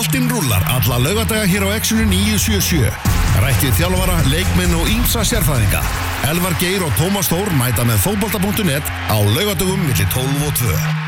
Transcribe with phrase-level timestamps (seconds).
[0.00, 2.88] Boltinn rúlar alla laugadaga hér á Exxonu 977.
[3.44, 5.82] Rættið þjálfara, leikminn og ímsa sérfæðinga.
[6.30, 10.99] Elvar Geir og Tómas Þór mæta með fótbolta.net á laugadagum millir 12 og 2.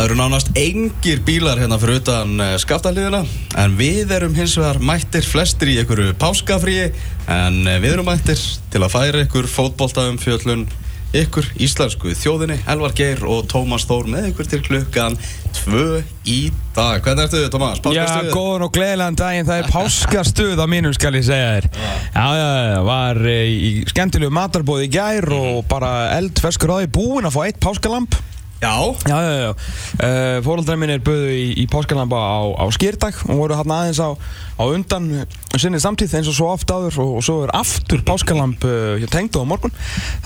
[0.00, 3.18] Það eru nánast engir bílar hérna fyrir utan skaftaliðina
[3.60, 6.86] en við erum hins vegar mættir flestir í einhverju páskafríi
[7.28, 8.40] en eh, við erum mættir
[8.72, 10.62] til að færa ykkur fótboltaðum fjöllun
[11.20, 15.20] ykkur íslensku þjóðinni Elvar Geir og Tómas Þór með ykkur til klukkan
[15.58, 16.38] tvö í
[16.72, 17.04] dag.
[17.04, 17.84] Hvernig ertu þið Tómas?
[17.84, 18.32] Já, Páskastuð?
[18.32, 21.70] góðan og gleðilegan daginn, það er páskastuð á mínum skal ég segja þér.
[21.76, 26.92] Já, já, já, var eh, í skemmtilegu matarbóði í gær og bara eldferskur á því
[26.96, 28.16] búinn að fá eitt páskalamp
[28.60, 28.76] Já,
[29.08, 33.38] Já, já, já, uh, fóröldræði minn er böðu í, í páskalampa á, á skýrdag og
[33.38, 34.12] voru hann aðeins á,
[34.60, 35.06] á undan
[35.56, 39.08] sinni samtíð eins og svo oft áður og, og svo er aftur páskalamp uh, hjá
[39.08, 39.72] tengdu á morgun.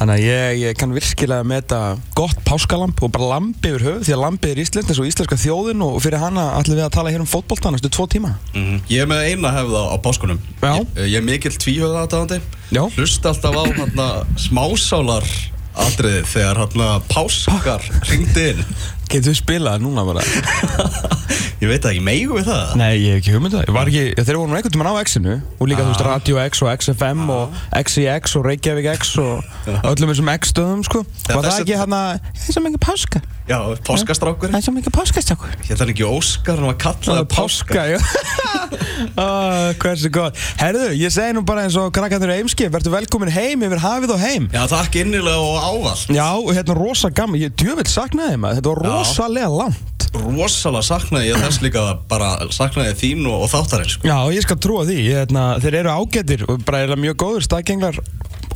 [0.00, 1.80] Þannig að ég, ég kann virkilega meta
[2.18, 5.38] gott páskalamp og bara lampi yfir höfuð því að lampi er íslensk eins og íslenska
[5.44, 8.34] þjóðin og fyrir hana ætlum við að tala hér um fótbolta næstu tvo tíma.
[8.50, 8.82] Mhm.
[8.90, 10.42] Ég er með eina hefða á páskunum.
[10.58, 10.74] Já.
[10.74, 12.42] Ég, ég er mikill tvíhöða aðdáðandi
[12.74, 12.82] Já.
[12.98, 14.06] Hlust alltaf á hérna
[14.42, 15.22] smásálar
[15.84, 18.62] atriðið þegar hérna páskar ringdi inn.
[19.10, 20.22] Getur við spilað núna bara?
[21.62, 22.72] Ég veit ekki, meigu við það?
[22.76, 25.36] Nei, ég hef ekki hugmynda Ég var ekki, þeir voru nú einhvern tímann á X-inu
[25.38, 29.54] og líka, þú veist, Radio X og XFM og XIX og Reykjavík X og
[29.92, 31.04] öllum þessum X-stöðum, sko.
[31.30, 32.02] Var það ekki hérna,
[32.34, 34.48] það er svo mikið páska Já, páskastrákur.
[34.48, 37.82] Það er svo mikið páskastákur Hérna er ekki Óskar, hann var kallaði páska
[39.20, 40.38] ah, Hversu gott.
[40.56, 44.22] Herðu, ég segi nú bara eins og krakkarnir eimski Vertu velkomin heim yfir hafið og
[44.22, 44.48] heim.
[44.48, 46.14] Já, takk innilega og ávallt.
[46.16, 50.08] Já, hérna rosa gaman, ég djövill saknaði maður Þetta var rosalega langt.
[50.14, 54.08] Rosalega saknaði ég þess líka bara saknaði þín og, og þáttarins sko.
[54.08, 57.44] Já, ég skal trúa því, ég, hérna, þeir eru ágættir og bara er mjög góður
[57.48, 58.00] staðgenglar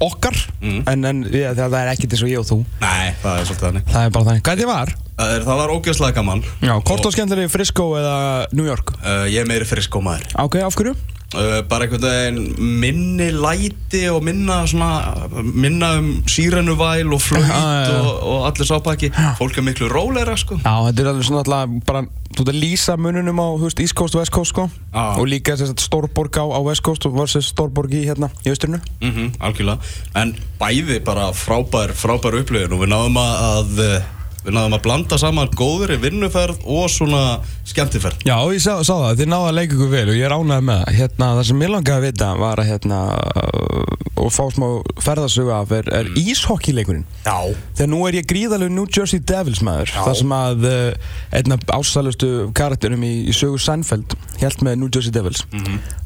[0.05, 0.81] okkar Mm.
[0.91, 3.67] en, en ja, það er ekkert eins og ég og þú Nei, það er svolítið
[3.69, 4.91] þannig Það er bara þannig Hvað þið var?
[5.19, 8.17] Það, er, það var ógeðslega gaman Já, hvort og skemmtilega í Frisco eða
[8.59, 10.97] New York uh, Ég er meiri frisk maður Ok, af hverju?
[11.35, 17.99] Uh, Bara einhvern veginn minni læti og minna svona minna um sírenuvæl og já.
[17.99, 20.61] og, og allir sápaki Fólk er miklu róleira sko.
[20.65, 23.97] Já, þetta er alveg svona alltaf bara Þú veit að lýsa mununum á, veist, East
[23.97, 24.67] Coast og West Coast, sko.
[24.93, 25.17] Já.
[25.19, 28.79] Og líka þess að Stórborg á, á West Coast versus Stórborg í, hérna, í austrinu.
[29.01, 29.81] Mm algjörlega.
[30.15, 34.07] En bæði bara frábær, frábær upplifun og við náðum að, að eh,
[34.45, 37.23] við náðum að blanda saman góðri vinnuferð og svona
[37.69, 38.23] skemmtiferð.
[38.29, 40.83] Já, ég sá, sá það, þið náðu að leika ykkur vel og ég ánægð með
[40.83, 40.99] það.
[40.99, 43.01] Hérna, það sem ég langaði að vita var að hérna,
[43.43, 44.67] uh, og fá smá
[45.05, 47.05] ferðarsuga af er, er íshokkeyleikurinn.
[47.27, 47.37] Já.
[47.79, 50.01] Þegar nú er ég gríðalegu New Jersey Devils maður, Já.
[50.07, 54.93] þar sem að uh, einn af ásælustu karakterum í, í sögu Seinfeld held með New
[54.93, 55.45] Jersey Devils.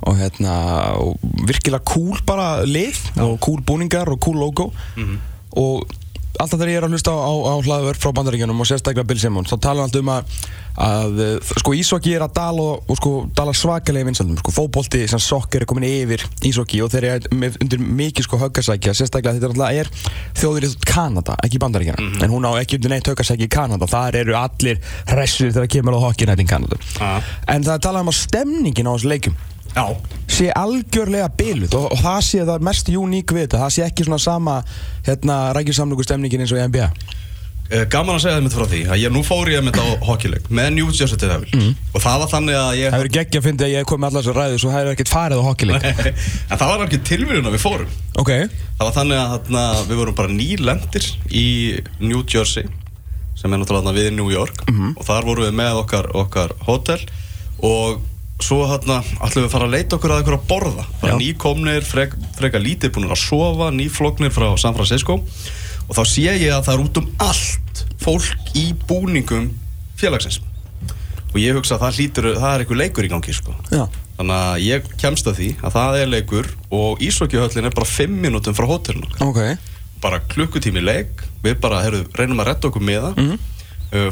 [0.08, 0.54] Og hérna,
[0.98, 4.72] og virkilega cool bara lið og cool búningar og cool logo.
[5.58, 5.84] Og
[6.40, 9.20] alltaf þegar ég er að hlusta á, á, á hlaðverð frá bandaríkjunum og sérstaklega Bill
[9.20, 10.36] Simmons þá tala hann alltaf um að,
[10.86, 14.54] að uh, sko ísokki er að dala og, og sko dala svakalega vinsaldum, sko.
[14.56, 19.36] Fótbolti sem sokkar er komin yfir ísokki og þeir eru undir mikið sko höggasækja, sérstaklega
[19.36, 19.92] þetta náttúrulega er
[20.40, 23.88] þjóður í Kanada, ekki bandaríkjana en hún á ekki undir neitt höggasækja í Kanada.
[23.90, 26.80] Þar eru allir hressir þegar kemur á hokkynætt í Kanada.
[26.98, 27.16] Ja.
[27.52, 29.40] en það talað um að stemningin á þessu leikum
[29.72, 29.86] Já.
[30.32, 33.64] Sé algjörlega byluð og, og það sé það mest uník við þetta.
[33.64, 34.60] Það sé ekki svona sama
[35.06, 36.92] hérna rækjusamlugu stemningin eins og í NBA
[37.72, 39.86] Uh, gaman að segja það mitt frá því að ég nú fór ég mitt á
[40.04, 43.46] hockeyleik með New Jersey Devil og það var þannig að ég það verður geggja að
[43.46, 45.86] fyndi að ég kom með allar þessu ræðu svo það er ekkert farið á hockeyleik.
[46.52, 47.94] En það var ekki tilvíðun að við fórum.
[48.20, 48.32] Ok,
[48.76, 51.46] það var þannig að þarna, við vorum bara nýlendir í
[52.02, 52.68] New Jersey
[53.40, 54.64] sem er náttúrulega þarna við New York.
[54.92, 57.00] Og þar vorum við með okkar, okkar hótel.
[57.64, 58.02] Og
[58.42, 61.18] svo þarna ætlum við að fara að leita okkur að okkur að borða bara Já.
[61.22, 66.52] nýkomnir, frek, freka lítið búin að sofa, nýflognir frá San Francisco og þá sé ég
[66.52, 69.50] að það er út um allt fólk í búningum
[70.00, 70.40] félagsins
[71.32, 73.56] og ég hugsa að það hlýtur, það er einhver leikur í gangi sko
[74.22, 76.48] Þannig að ég kemst að því að það er leikur
[76.78, 79.24] og Ísokjuhöllin er bara 5 mínútum frá hótelinu okkar.
[79.26, 83.18] ok Bara klukkutími leik, við bara heru, reynum að retta okkur með það.
[83.22, 83.36] Mhm.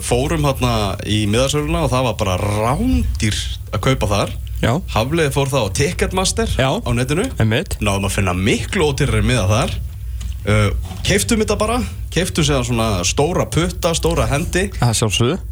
[0.05, 0.73] Fórum hérna
[1.09, 3.37] í miðarsöluna og það var bara rándir
[3.73, 4.33] að kaupa þar.
[4.61, 6.69] já, Hafliði fór það á Ticketmaster Já.
[6.85, 7.25] á netinu.
[7.81, 9.73] Náðum að finna miklu ótyrri miða þar.
[10.41, 10.71] Uh,
[11.05, 11.79] keiftum þetta bara,
[12.13, 14.71] keiftum sér svona stóra putta, stóra hendi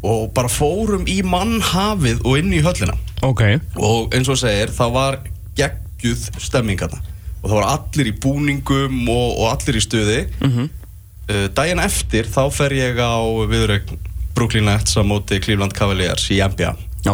[0.01, 3.43] og bara fórum í mannhafið og inn í höllina ok,
[3.77, 5.19] og eins og segir það var
[5.59, 7.03] geggjuð stemming þarna
[7.43, 10.69] og það var allir í búningum og, og allir í stuði Mhm.
[11.29, 13.13] uh, daginn eftir þá fer ég á
[13.45, 13.93] viðrögn
[14.39, 16.73] Brooklyn Nets á móti Cleveland Cavaliers í NBA
[17.05, 17.13] já,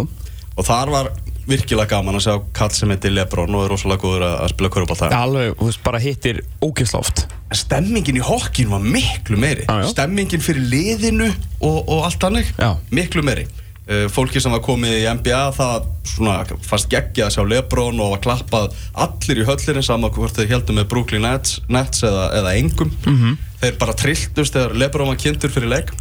[0.56, 1.12] og þar var
[1.46, 5.10] virkilega gaman að sjá kall sem heitir Lebron og er rosalega góður að, spila körubálta
[5.14, 9.92] Alveg, þú veist, bara hittir ógeðslega oft Stemmingin í hokkinu var miklu meiri Já, já.
[9.94, 11.28] Stemmingin fyrir liðinu
[11.62, 12.72] og, og allt hannig Já.
[12.98, 15.86] Miklu meiri uh, Fólki sem var komið í NBA það
[16.16, 18.74] svona, fast geggja að sjá Lebron og var klappað
[19.06, 23.22] allir í höllinni saman hvort þau heldum með Brooklyn Nets, Nets eða, eða engum Mhm.
[23.22, 23.38] -hmm.
[23.62, 25.94] Þeir bara trilltust þegar Lebron var kynntur fyrir leik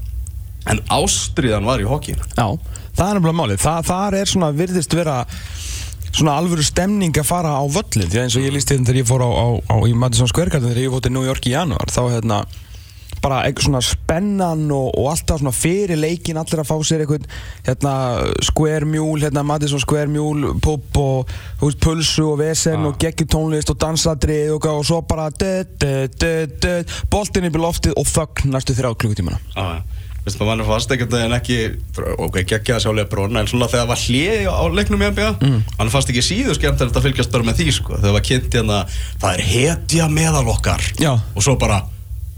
[0.71, 2.47] En ástriðan var í hokkinu Já,
[2.97, 3.63] það er nefnilega málið.
[3.65, 5.17] Það, það er svona, virðist vera
[6.15, 9.01] svona alvöru stemning að fara á völlin því að eins og ég lísti þetta þegar
[9.03, 11.49] ég fór á, á, á í Madison Square Garden þegar ég fór til New York
[11.51, 12.45] í janúar þá hérna
[13.25, 17.27] bara eitthvað svona spennan og, og alltaf svona fyrir leikin allir að fá sér eitthvað
[17.67, 17.95] hérna
[18.45, 21.33] Square Mule, hérna Madison Square Mule pub og
[21.63, 22.89] veist pulsu og vesen Ah.
[22.91, 25.31] og geggjum tónlist og dansadrið og, og svo bara
[27.11, 29.41] boltinn upp í loftið og þögn næstu þrjá klukkutímana.
[29.57, 29.94] Já, já.
[30.25, 31.57] Maður mann fast einhvern veginn ekki
[32.25, 35.59] ok, geggja að sjá Lebron en svona þegar var hlið á leiknum í NBA mm.
[35.79, 38.79] hann fannst ekki síður skemmtilegt að fylgjast bara með því sko, þegar var kynnt hérna
[39.21, 41.13] það er hetja meðal okkar Já.
[41.13, 41.83] og svo bara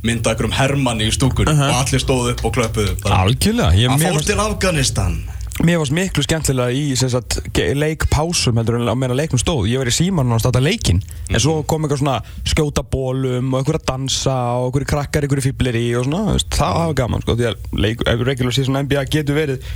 [0.07, 1.71] mynda einhverjum hermanni í stúkun Uh-huh.
[1.71, 5.17] og allir stóðu upp og klöpuðu Algjörlega, ég að mér fór fannst- til Afganistan
[5.65, 9.71] Mér varst miklu skemmtilega í sagt, leikpásum heldur en á meðan leiknum stóð.
[9.71, 11.01] Ég var í símanum og starta leikinn.
[11.31, 15.79] En svo kom eitthvað svona skjóta bólum og að dansa og eitthvað krakkar eitthvað fýblir
[15.81, 19.41] í og svona, veist, það var gaman sko Því að leik, regular season NBA getur
[19.41, 19.73] verið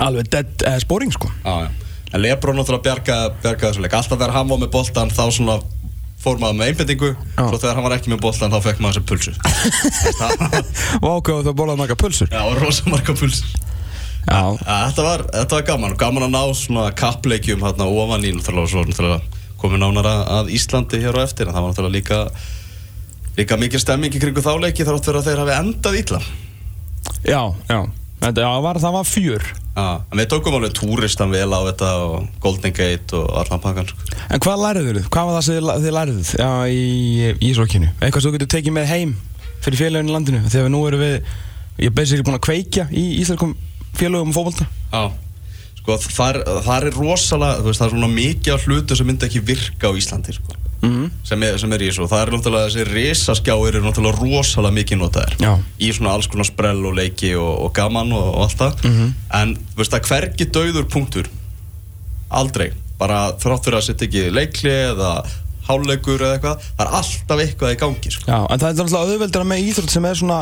[0.00, 1.28] alveg dead uh, sporing sko.
[1.44, 1.94] Já, já.
[2.14, 4.00] en Lebron náttúrulega bjargaði bjarga þessu leik.
[4.00, 5.60] Alltaf þegar hann var með boltan þá svona
[6.20, 7.44] fór maður með einbendingu Já.
[7.48, 9.36] svo þegar hann var ekki með boltan þá fekk maður þessi pulsu.
[11.04, 12.32] Og ákveðu það bólaði marga pulsur.
[12.32, 13.68] Já, rosa marga pulsur
[14.26, 18.34] þetta, var, þetta var gaman, gaman að ná svona kappleikjum hérna ofan í
[19.60, 22.20] komið nánara að Íslandi hér á eftir en það var náttúrulega líka
[23.36, 26.20] líka mikið stemming í kringu þá leiki þar átt verið að þeir hafi endað illa
[27.24, 27.80] já, já
[28.20, 31.90] Þetta, já, var, það var fjör ja, en við tókum alveg túristan vel á þetta
[32.04, 34.08] og Golden Gate og allan pakkan sko.
[34.28, 35.06] En hvað læriðu þið?
[35.14, 37.88] Hvað var það sem þið- þið læriðu já, í Ísokinu?
[37.96, 39.14] Eitthvað sem þú getur tekið með heim
[39.64, 41.16] fyrir félaginu landinu þegar nú erum við
[41.80, 43.56] ég er basically búin að kveikja í íslenskum
[44.08, 45.02] og fótbolta Já,
[45.80, 49.40] sko þar, þar er rosalega, veist, það er svona mikið af hlutu sem myndi ekki
[49.44, 50.56] virka á Íslandi sko.
[50.82, 51.10] mm.
[51.24, 54.76] sem, er, sem er í þessu og það er náttúrulega þessi risaskjáir eru náttúrulega rosalega
[54.78, 55.52] mikið notaðir Já.
[55.78, 59.12] í svona alls konar sprell og leiki og, og gaman og, og allt það Mhm.
[59.40, 61.28] en þú veist að hvergi dauður punktur
[62.30, 62.70] aldrei,
[63.00, 65.12] bara þrátt fyrir að setja ekki leikli eða
[65.70, 68.24] háleikur eða eitthvað, það er alltaf eitthvað í gangi sko.
[68.26, 70.38] Já, en það er náttúrulega auðveldara með íþrótt sem er svona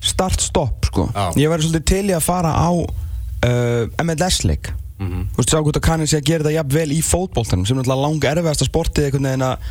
[0.00, 1.08] start-stop sko.
[1.36, 5.20] Ég væri svolítið til í að fara á uh, MLS-leik Mhm.
[5.32, 7.78] Þú veist, sjá hvort að kannið sé að gera þetta jafn vel í fótboltanum sem
[7.78, 9.62] er náttúrulega lang erfiðasta sportið einhvern veginn að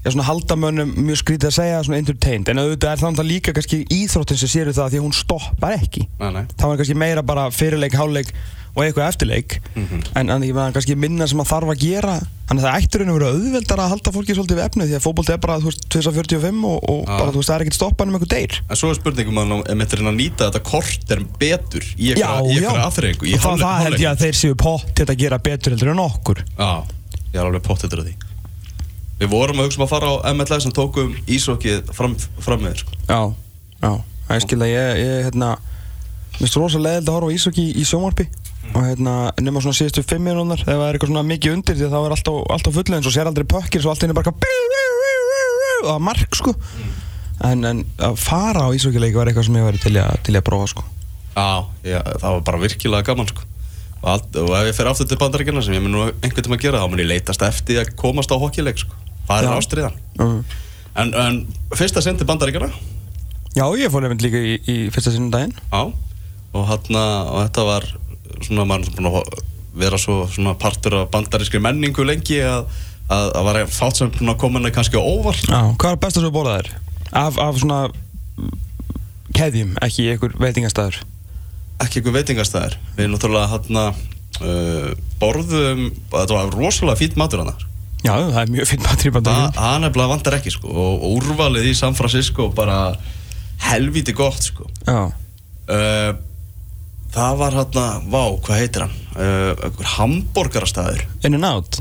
[0.00, 3.32] já, svona halda mönnum mjög skrítið að segja svona entertained en auðvitað er það náttúrulega
[3.34, 6.44] líka kannski íþróttin sem sér það því að hún stoppar ekki Nei, nei.
[6.56, 8.32] þá er kannski meira bara fyrirleik, háleik
[8.72, 9.58] og eitthvað eftirleik.
[9.74, 10.04] Mhm.
[10.16, 12.14] en, en ég meðan kannski minna sem að þarf að gera.
[12.48, 15.32] Þannig að það að vera auðveldar að halda fólki svolítið við efnið því að fótbolti
[15.32, 17.12] er bara þú veist, 2045 og, og Já.
[17.12, 19.54] bara þú veist það er ekkert stoppan um einhver deyr en svo er spurningum að
[19.62, 24.02] ef myndir að nýta þetta kort er betur í aðþreyingu í og það, það held
[24.02, 26.44] ég að þeir séu pott til að gera betur heldur en okkur.
[26.58, 26.70] Já,
[27.32, 28.14] ég er alveg pottitur að því.
[29.22, 32.82] Við vorum að hugsa um að fara á MLS sem tókum ísokið fram, fram með
[32.82, 32.96] sko.
[33.06, 33.20] Já,
[33.80, 33.92] já,
[34.26, 35.54] það er skil að ég, ég hérna
[36.32, 38.24] Mér finnst rosa leðild að horfa á ísokki í sjónvarpi
[38.72, 41.90] og hérna, nema svona síðustu fimm minúnar ef það er eitthvað svona mikið undir því
[41.92, 44.62] það er alltaf, alltaf fullið en svo sér aldrei pökkir svo allt inni bara eitthvað
[45.82, 46.54] og það er mark sko
[47.42, 50.70] en, en að fara á ísokkileiki var eitthvað sem ég væri til í að, prófa
[50.72, 50.84] sko
[51.32, 53.46] Já, já, það var bara virkilega gaman sko.
[54.02, 56.58] og, allt, og ef ég fer aftur til bandaríkjana sem ég mun nú einhvern tíma
[56.58, 58.98] að gera þá mun ég leitast eftir að komast á hockeyleik sko.
[59.30, 60.38] Það er ástriðan mm.
[61.02, 61.38] en, en
[61.78, 62.68] fyrsta sinn til bandaríkjana
[63.56, 65.82] Já, ég fór nefnd líka í, í fyrsta Já,
[66.52, 67.88] og, hana, og þetta var
[68.46, 69.36] svona maður er búinn að
[69.82, 72.66] vera svo svona partur af bandarískri menningu lengi að,
[73.08, 75.46] að, að var fátt sem svona komin kannski á óvart.
[75.48, 76.74] Já, hvað er besta svo bólað þér?
[77.22, 77.80] Af, af svona
[79.36, 81.02] keðjum, ekki einhver veitingastæður
[81.82, 84.88] ekki einhver veitingastæðir við náttúrulega hann uh,
[85.20, 87.68] borðum, þetta var rosalega fýtt matur hann
[88.02, 90.70] Já, það er mjög finn matur í bandaríkjum það nefnilega vantar ekki sko.
[90.74, 92.78] Og, og úrvalið í San Francisco bara
[93.62, 94.66] helvíti gott sko.
[94.88, 96.08] Já, uh,
[97.12, 98.96] það var hann vá, hvað heitir hann?
[99.12, 101.80] Uh, einhver hambúrgarastæður in and out?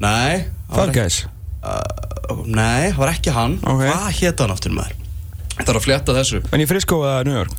[0.00, 1.18] Nei það var ekki- Guys.
[1.62, 3.58] Uh, nei, það var ekki hann.
[3.62, 3.82] Ok.
[3.86, 4.96] hvað hétt hann aftur maður?
[5.52, 6.40] Þetta er að flétta þessu.
[6.52, 7.52] En í Frisco eða New York?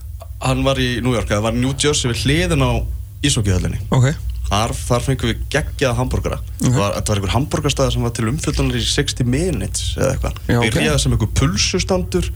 [0.44, 2.72] hann var í New York, það var í New Jersey við hliðin á
[3.24, 4.10] Ísokjöðlinni Ok.
[4.50, 6.74] Þar, þar fengum við geggjað hambúrgara Mhm.
[6.74, 10.36] það, var, það var einhver hambúrgarstæði sem var til umfjöldunar í 60 minutes eða eitthvað.
[10.58, 10.74] Ok.
[10.76, 12.28] Byrjaði sem einhver pulsustandur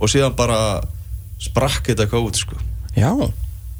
[0.00, 0.60] og síðan bara
[1.42, 2.56] sprakk þetta eitthvað út sko.
[2.94, 3.10] Já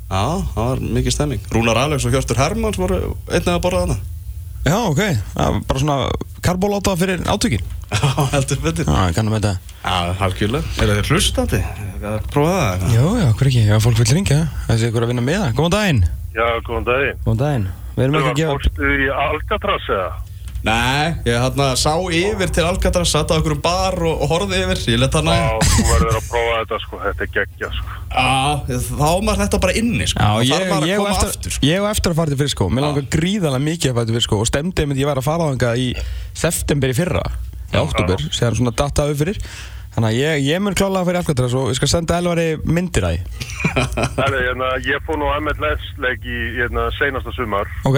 [0.06, 0.22] Já,
[0.54, 1.46] það var mikið stemming.
[1.50, 3.96] Rúnar Alex og Hjörtur Hermanns voru einnig að borða þarna.
[4.66, 5.00] Já, ok,
[5.32, 5.96] það var bara svona
[6.46, 7.64] karbóláta fyrir átökin.
[7.86, 8.88] Já, heldur betur.
[8.90, 9.52] Já, kannum þetta
[9.86, 11.60] Já, halkjulega Er það hlustandi?
[12.34, 12.94] Prófa það?
[12.96, 14.38] Jó, já, hver ekki, já, fólk vil ringja.
[14.66, 16.00] Þessi ykkur að vinna með það, góðan daginn.
[16.34, 17.20] Já, góðan daginn.
[17.26, 20.08] Góðan daginn, við erum Það ekki var að gefa fórstu í Alcatraz eða?
[20.66, 24.80] Nei, ég hérna sá yfir til Alcatraz Satt á okkur bar og, og horfði yfir.
[24.96, 28.00] Ég let hann Já, þú verður að prófa þetta sko, þetta er geggja sko.
[28.11, 30.18] Já, þá var maður þetta bara inni sko.
[30.18, 31.68] Já, Það ég, þarf bara að ég, koma eftir, aftur sko.
[31.70, 34.40] ég á eftir að fara til Friskó Mér langar gríðalega mikið að fara til Friskó
[34.42, 35.88] Og stemdi einmitt ég var að fara á þangað í
[36.42, 37.25] september í fyrra
[37.66, 39.40] Í oktober, séðan svona dataðu fyrir.
[39.96, 43.06] Þannig að ég, ég mun klálega að fyrir Alcatraz og ég skal senda Elvari myndir
[43.08, 43.46] að því.
[44.20, 47.70] Herri, hérna, ég fór nú MLS-leik í hérna, seinasta sumar.
[47.88, 47.96] Ok,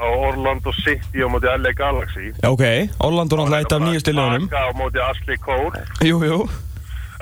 [0.00, 2.32] á Orlando City á móti LA Galaxy.
[2.42, 2.64] já, ok,
[2.98, 5.70] Orlando náttúrulega eitt af nýju stiljónum Taka á móti Ashley Cole.
[6.02, 6.38] Jú, jú,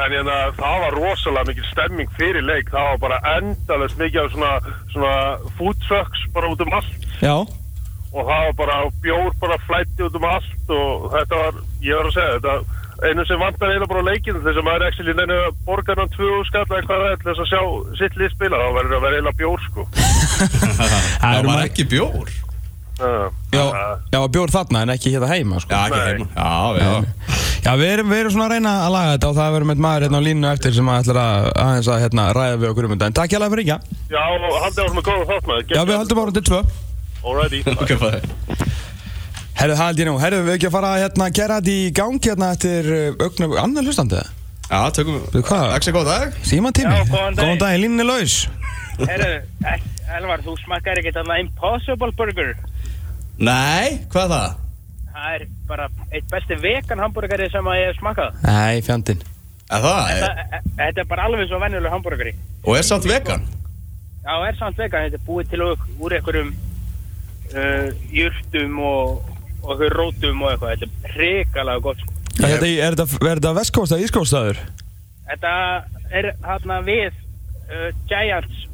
[0.01, 2.71] En hérna, það var rosalega mikil stemming fyrir leik.
[2.73, 4.53] Það var bara endalist mikið af svona,
[4.93, 5.13] svona
[5.59, 6.95] food trucks bara út um allt.
[7.21, 7.37] já
[8.13, 12.09] Og það var bara bjór bara flætti út um allt og þetta var, ég var
[12.09, 15.15] að segja, þetta einu sem vantar eiginlega bara á leikinu þess að maður er ekki
[15.17, 17.63] neina borgarnan tvö skall eða hvað það er til þess að sjá
[18.01, 19.87] sitt lið spila þá verður það að vera eiginlega bjór sko.
[21.23, 22.33] Það var ekki bjór
[23.53, 23.63] Já,
[24.13, 25.75] já, bjór þarna en ekki hérna heima sko.
[25.75, 29.11] Já, ekki heima Já, já Já, við erum, við erum svona að reyna að laga
[29.13, 31.91] þetta og það verður með maður hérna á línu eftir sem að ætlar að aðeins
[31.93, 33.77] að hérna, ræða við okkur um þetta en takk hjá fyrir ekki
[34.11, 34.23] já,
[34.65, 35.69] haldið áfram með góða þátt maður.
[35.71, 36.61] Já, við höldum ára til tvö
[37.23, 37.61] Alrighty.
[37.83, 38.21] Ok, fæði
[39.53, 41.95] Herðu, það held ég nú, herðu við ekki að fara að hérna, gera þetta í
[41.95, 42.91] gangi hérna eftir
[43.23, 44.23] augna, annar hlustandi?
[44.67, 45.67] Já, tökum hvað?
[45.77, 47.43] Axel, góð dag Síma tími, Já, góðan daginn.
[47.45, 48.37] góðan daginn, línni er laus
[49.03, 49.31] Herru,
[50.13, 52.53] Elvar, þú smakkar ekkert þarna Impossible Burger.
[53.39, 54.59] Nei, hvað er það?
[55.13, 58.41] Það er bara eitt besti vegan hambúrgari sem að ég hef smakkað.
[58.47, 59.23] Nei, fjandinn
[59.73, 60.09] Er það?
[60.77, 62.33] Þetta er bara alveg svo venjuleg hambúrgari.
[62.67, 63.45] Og er samt vegan?
[64.23, 65.07] Já, er samt vegan.
[65.07, 66.51] Þetta er búið til úr, úr einhverjum
[67.55, 69.31] uh, jurtum og,
[69.65, 70.83] og rótum og eitthvað.
[70.85, 72.05] Þetta er hrikalega gott.
[72.05, 72.19] Sko.
[72.43, 74.61] Er þetta, er þetta, er þetta vestkósta ískóstaður?
[75.31, 75.55] Þetta
[76.13, 78.67] er hérna við uh, Giants,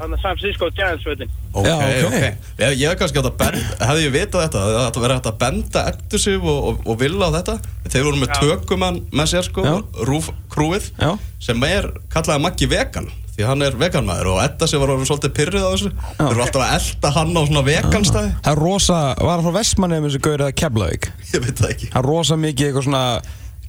[0.00, 1.28] San Francisco Giants fötin.
[1.52, 2.04] Ok, Já, ok.
[2.06, 2.14] ok
[2.60, 5.16] Ég, ég hef kannski átt að benda Hefði ég vitað þetta Það ætti að vera
[5.18, 7.54] hægt að benda eftir sig og, og, og vilja á þetta
[7.90, 8.38] Þeir voru með Já.
[8.44, 9.74] tökumann með sér sko Já.
[10.08, 11.10] Rúf krúið Já.
[11.42, 15.34] Sem er kallaði Maggi vegan Því hann er veganmaður Og Edda sem var orðin svolítið
[15.36, 18.98] pyrrið á þessu Þeir eru alltaf að elda hann á svona veganstæði Það er rosa,
[19.20, 21.10] var hann frá Vestmanni um þessu gaur eða Keflavík?
[21.34, 23.04] Ég veit það ekki Það er rosa mikið eitthvað svona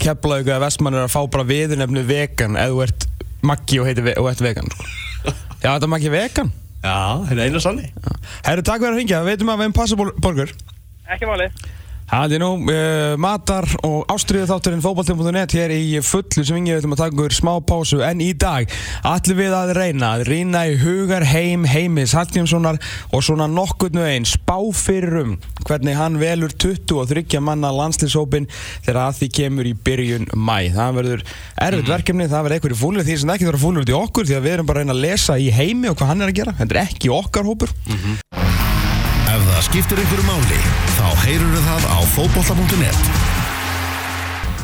[0.02, 3.08] Keflavík eða Vestmanni er að fá bara viðurnefnu vegan eða þú ert
[3.42, 4.86] Maggi og, heitir, ve- og ert vegan sko.
[5.62, 6.48] Já, þetta er Maggi vegan.
[6.82, 6.96] Já,
[7.28, 7.92] það er einu sanni
[8.42, 10.54] Herru, takk fyrir að ringja, við veitum að við erum Possible Burger
[11.14, 11.60] Ekki málið.
[12.12, 16.82] Það er nú uh, matar og ástriðu þátturinn fótballtjum.net hér í fullu sem yngi við
[16.82, 18.02] ætlum að taka ykkur smá pásu.
[18.04, 18.68] En í dag
[19.08, 22.82] ætlum við að reyna að rýna í hugar heim heimis Hallgrímssonar
[23.16, 28.50] og svona nokkurnu einn spá fyrir um hvernig hann velur 23 manna landslýsópin
[28.84, 31.26] þegar að því kemur í byrjun mæ það verður
[31.64, 34.28] erfitt verkefni, það verður einhverju fúlir því sem ekki þarf að fúlir út í okkur
[34.28, 36.34] því að við erum bara að reyna að lesa í heimi og hvað hann er
[36.34, 36.58] að gera.
[36.60, 37.78] Þetta er ekki okkar hópur.
[38.36, 38.51] Ef
[39.62, 40.60] það skiptir einhverju máli,
[40.96, 43.02] þá heyrur það á fótbolta.net.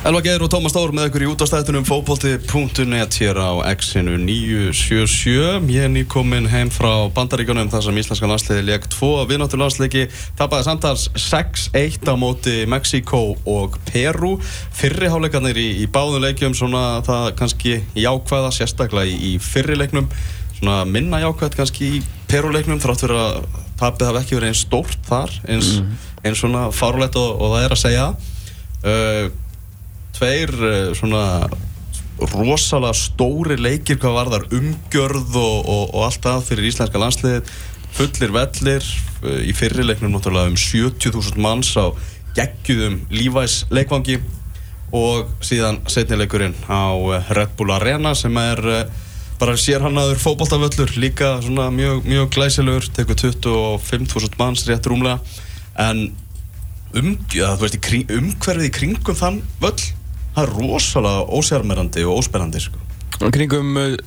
[0.08, 5.86] Elva Geir og Tómas Stór með ykkur í útastættunum fótbolti.net hér á X-inu 977 Ég
[5.86, 10.08] er nýkominn heim frá Bandaríkunum þar sem íslenska landsliði leik 2 viðnáttur landsleiki.
[10.40, 14.38] Tapaði samtals 6-1 á móti Mexiko og Peru
[14.80, 20.10] fyrriháleikarnir í, í báðum leikjum svona það kannski jákvæða sérstaklega í, í fyrrileiknum
[20.58, 25.00] svona minna jákvæð kannski í Peru-leiknum þrátt fyrir að tapið hafi ekki verið eins stórt
[25.08, 25.72] þar eins,
[26.26, 28.08] eins svona fárulegt og, og það er að segja.
[28.88, 29.26] Uh,
[30.18, 31.24] tveir uh, svona
[32.34, 37.52] rosalega stóri leikir hvað varðar umgjörð og, og, og allt það fyrir íslenska landsliðið.
[37.98, 41.94] Fullir vellir uh, í fyrirleiknum náttúrulega um 70.000 manns á
[42.38, 44.20] geggjúðum Levi's leikvangi
[44.96, 48.64] og síðan setnileikurinn á uh, Red Bull Arena sem er
[49.38, 55.20] bara sérhannaður fótboltavöllur líka svona mjög, mjög glæsilegur tekur 25.000 manns rétt rúmlega
[55.78, 56.08] en
[56.98, 62.22] umgjörð, þú veist, í kring, umhverfið í kringum þann völl það er rosalega ósjármerandi og
[62.22, 62.82] óspennandi sko.
[63.34, 63.98] kringum uh,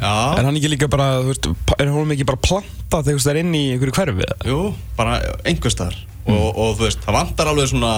[0.00, 0.14] Já.
[0.38, 3.54] er hann ekki líka bara, veist, er hún ekki bara plantað þegar það er inn
[3.58, 4.38] í einhverju hverfi eða?
[4.48, 4.62] Jú,
[4.98, 7.92] bara einhver staðar og, og þú veist, það vantar alveg svona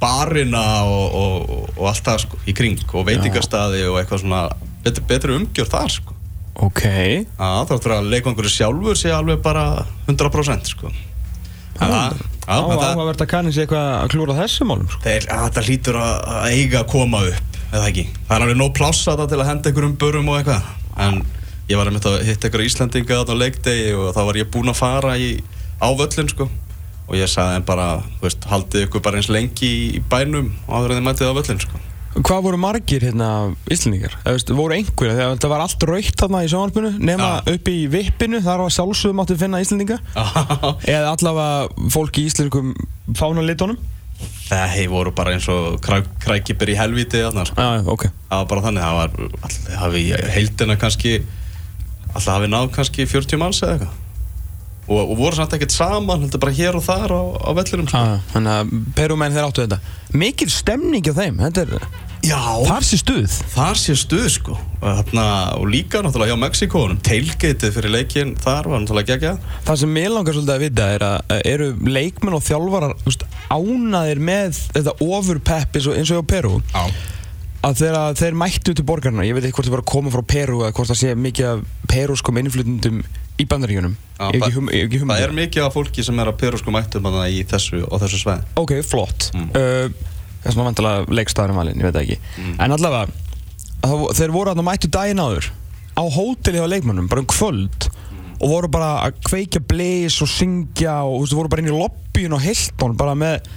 [0.00, 4.44] barina og, og, og allt það sko, í kring og veitingastaði og eitthvað svona
[4.84, 6.16] betri, betri umgjörð þar sko.
[6.66, 10.90] ok Já, þáttur að leikvangur sjálfur sé alveg bara 100% sko.
[11.80, 12.12] Já, já,
[12.50, 15.00] á en það- áhugavert að kanni sér eitthvað að klúra þessum málum sko.
[15.06, 18.58] Þeir, að þetta hlýtur að, að eiga að koma upp eða ekki, það er alveg
[18.60, 20.62] nóg pláss að það til að henda einhverjum börum og eitthvað
[21.06, 21.20] en
[21.70, 25.12] ég var að hitta ykkur Íslandinga á leikdegi og þá var ég búinn að fara
[25.16, 25.28] í,
[25.78, 26.48] á völlin sko
[27.10, 27.86] og ég sagði þeim bara,
[28.22, 31.78] veist, haldið ykkur bara eins lengi í bænum áður en þið mætið á völlin sko
[32.10, 33.28] Hvað voru margir hérna
[33.70, 34.16] Íslandingar?
[34.26, 37.54] Eða, voru einhverja, þegar það var allt raukt þarna í sjónvarpinu nema Já.
[37.54, 39.98] upp í vippinu, þar var sjálfsögum átti að finna Íslandinga
[40.90, 42.74] eða allavega fólk í íslenskum
[43.14, 43.78] fánalitunum
[44.50, 47.62] Það hei voru bara eins og kræ, krækibir í helviti þarna sko.
[47.62, 49.14] Já, já, ok það var bara þannig, það var
[49.46, 50.02] alltaf hafi
[50.34, 51.16] heildina kannski
[52.10, 53.99] alltaf hafi náð kannski 40 manns eða eitthvað
[54.90, 58.04] og, og voru samt ekkert saman heldur bara hér og þar á, á vellinum sko.
[58.04, 59.80] Já, Þannig að Perumenn þeir áttu þetta.
[60.20, 62.36] Mikil stemning á þeim, þetta er Já,
[62.68, 63.34] Þar sé stuð.
[63.54, 64.56] Þar sé stuð sko.
[64.82, 65.24] Þarna,
[65.56, 69.32] og líka náttúrulega hjá Mexikónum tailgateið fyrir leikin þar var náttúrulega gegja
[69.64, 72.94] Það sem ég langar svolítið að vita er að eru leikmenn og þjálfarar
[73.56, 76.84] ánaðir með þetta ofurpepp eins og, eins og hjá Peru Já.
[77.66, 80.22] Að þegar þeir mættu til borgarna ég veit ekki hvort þeir voru að koma frá
[80.32, 83.02] Peru eða hvort það sé mikið af peruskum innflytundum
[83.40, 83.46] í
[84.30, 84.70] hef ekki það- hum,
[85.12, 88.60] það er mikið af fólki sem er að perusku mættum í þessu og þessu sveið
[88.60, 89.30] ok, flott.
[89.34, 89.48] Mm.
[89.52, 89.88] uh,
[90.44, 92.18] þess að vantilega leikstæðurum valin, ég veit það ekki.
[92.40, 92.54] Mm.
[92.64, 93.12] en allavega
[93.84, 95.50] það, þeir voru að mættu daginn áður
[96.00, 97.90] á hóteli á leikmannum, bara um kvöld
[98.40, 101.76] og voru bara að kveikja bleis og syngja og þú veist, voru bara inn í
[101.76, 103.50] lobbyun og Hilton bara með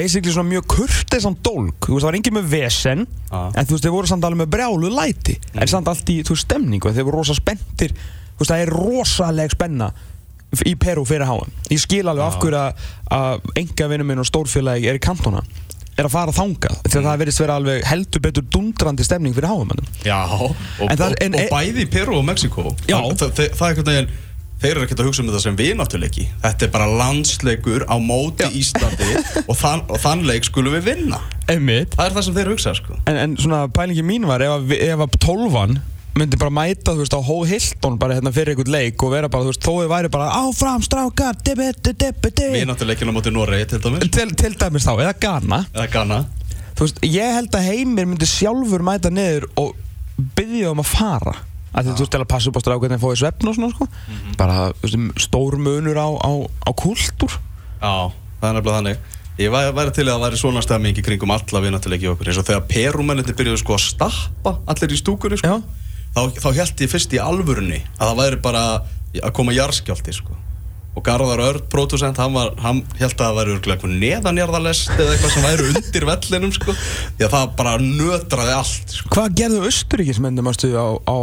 [0.00, 3.40] basically svona mjög kurteisan dólk þú veist, það var engin með vesen Já.
[3.54, 5.36] en þú veist, þeir voru samt alveg með brjálu læti.
[5.54, 7.92] En samt allt í, þú veist, stemningu þeir voru rosa spenntir.
[7.92, 9.90] Þú veist, það er rosaleg spenna
[10.66, 14.26] í Peru fyrir háan ég skil alveg af hverju að- að enga vinnum minn og
[14.26, 15.44] stórfélagi er í kantona
[15.94, 19.46] er að fara þangað því að það verðist vera alveg heldur betur dundrandi stemning fyrir
[19.52, 19.70] háum
[20.02, 23.78] Já, og, En það er- og, en- og bæði Peru og Mexiko það, það, það,
[23.78, 24.10] er veginn
[24.60, 26.26] þeir eru ekkert að hugsa um þetta sem vináttuleiki.
[26.42, 29.12] Þetta er bara landsleikur á móti Íslandi
[29.50, 31.22] og þann, og þann leik skulum við vinna.
[31.50, 31.96] Einmitt.
[31.96, 32.98] Það er það sem þeir hugsa sko.
[33.10, 35.80] en, en svona pælingi mín var ef að, ef að tólfan
[36.18, 39.30] myndi bara mæta þú veist á Hó Hilton bara hérna fyrir einhvern leik og vera
[39.30, 44.10] bara þú veist þó þið væri bara áfram strákar vináttuleikinu á móti Noregi til dæmis.
[44.10, 45.60] Til, til dæmis þá eða Ghana.
[45.74, 46.18] Eða Ghana.
[46.74, 49.78] Þú veist ég held að heimir myndi sjálfur mæta niður og
[50.36, 51.36] byggja um að fara
[51.74, 53.86] þú veist til að passa upp á strákarnir að í svefn og svona sko.
[54.40, 56.30] Bara þú veist, stór munur á, á,
[56.66, 57.38] á kultúr
[57.80, 59.04] Já, það er nefnilega þannig.
[59.40, 62.28] Ég væri, væri til að það væri svona stemming í kringum alla vináttuleiki í okkur.
[62.28, 65.60] Eins og þegar perumennir byrjuðu sko að stappa allir í stúkunni sko,
[66.12, 68.64] þá, þá held ég fyrst í alvörunni að það væri bara
[69.16, 70.36] að koma jarðskjálti sko.
[70.90, 75.34] Og Garðar Örd, pródusent, hann, var, hann held að það væri eitthvað neðanjarðalest eða eitthvað
[75.36, 76.74] sem væri undir vellinum sko.
[76.74, 79.12] því að það bara nötraði allt sko.
[79.14, 81.18] Hvað gerðu Östuríkismennum ástu á, á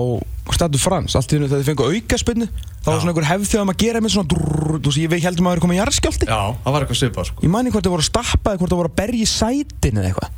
[0.55, 3.67] Stadu Frans, allt í hennu þegar þið fengu aukaspinnu þá var svona einhver hefð þegar
[3.67, 6.39] maður gera með svona drrrr, þú veist, ég heldum að það væri komið jarðskjálti Já,
[6.63, 7.43] það var eitthvað svipað sko.
[7.43, 9.99] ég mani hvort það voru að stappa eða hvort það voru að berja í sætin
[9.99, 10.29] eða eitthvað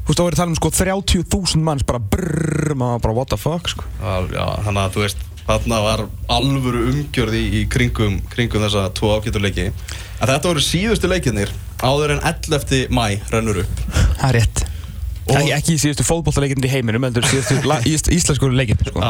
[0.00, 3.32] þú veist, þá verið að tala um sko 30.000 manns bara brrrr, maður bara what
[3.34, 3.86] the fuck sko
[4.30, 9.66] já, þannig að þú veist þarna var alvöru umgjörð í, kringum, kringum þessa tvo ágættuleiki
[9.70, 12.86] en þetta voru síðustu leikinnir áður en 11.
[12.92, 13.82] mæ rennur upp
[14.20, 14.64] það er rétt
[15.30, 19.02] ekki, ekki síðustu fótbollaleikinn í heiminum heldur síðustu la- ís, íslensku leikinn sko.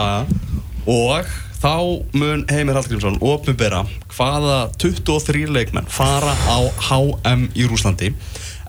[0.91, 1.29] Og
[1.61, 1.73] þá
[2.17, 3.83] mun Heimir Hallgrímsson opnubera
[4.15, 8.13] hvaða 23 leikmenn fara á HM í Rúslandi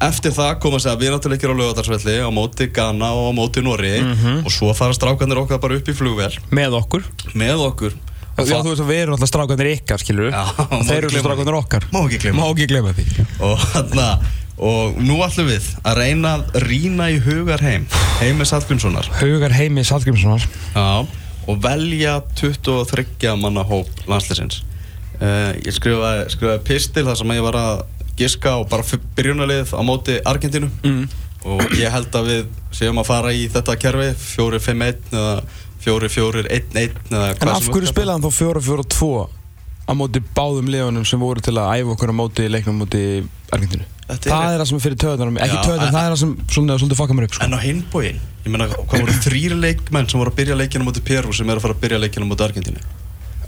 [0.02, 3.92] eftir það koma sér að vináttuleikir á lögadarsvelli á móti Ghana og á móti Nóri
[4.02, 4.46] Mhm.
[4.46, 7.04] og svo fara strákanir okkar bara upp í flugvel með okkur.
[7.36, 7.94] Með okkur.
[8.38, 10.44] Og Já, það- þú veist að við erum alltaf strákarnir ykkar, skilur Já,
[10.88, 11.84] þeir ekki eru strákarnir okkar.
[11.92, 13.26] Má ekki ekki gleyma því.
[13.42, 14.20] Og, hana,
[14.58, 17.86] og nú ætlum við að reyna að rýna í hugar heim
[18.22, 20.44] Heimis Hallgrímssonar Haugar Heimi Salgrímssonar
[20.76, 21.08] Já,
[21.48, 24.62] og velja 23 manna hóp landsleisins
[25.22, 27.82] uh, ég skrifaði, skrifaði pistil þar sem ég var að
[28.22, 28.86] giska og bara
[29.18, 30.70] byrjunarlið á móti Argentínu.
[30.86, 31.04] Mm.
[31.42, 32.42] og ég held að við
[32.78, 35.36] séum að fara í þetta kerfi 4-5-1 eða
[35.82, 39.08] 4-4-1-1 eða En hvað af sem hverju spilaði hann þá 4-4-2
[39.90, 43.02] á móti báðum liðunum sem voru til að æfa okkur á móti leiknum á móti
[43.52, 43.88] Argentínu?
[44.12, 46.76] Er- Það er það sem er fyrir töðunum, ekki töðunum, það er það sem svona,
[46.82, 47.46] svolítið fokkar mér upp sko.
[47.48, 51.04] En á hinbóin, ég meina, hvað voru þrýr leikmenn sem voru að byrja leikina móti
[51.08, 52.84] Peru sem eru að fara að byrja leikina móti Argentínu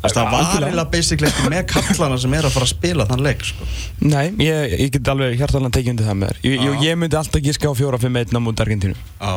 [0.04, 3.44] Það var eiginlega basically ekki með kallana sem eru að fara að spila þann leik
[3.48, 3.68] sko.
[4.04, 7.44] Nei, ég, ég get alveg hjartalega tekið undir það með þér Ég, ég, myndi alltaf
[7.46, 9.34] giska á 4-5-1 á móti Argentínu Já,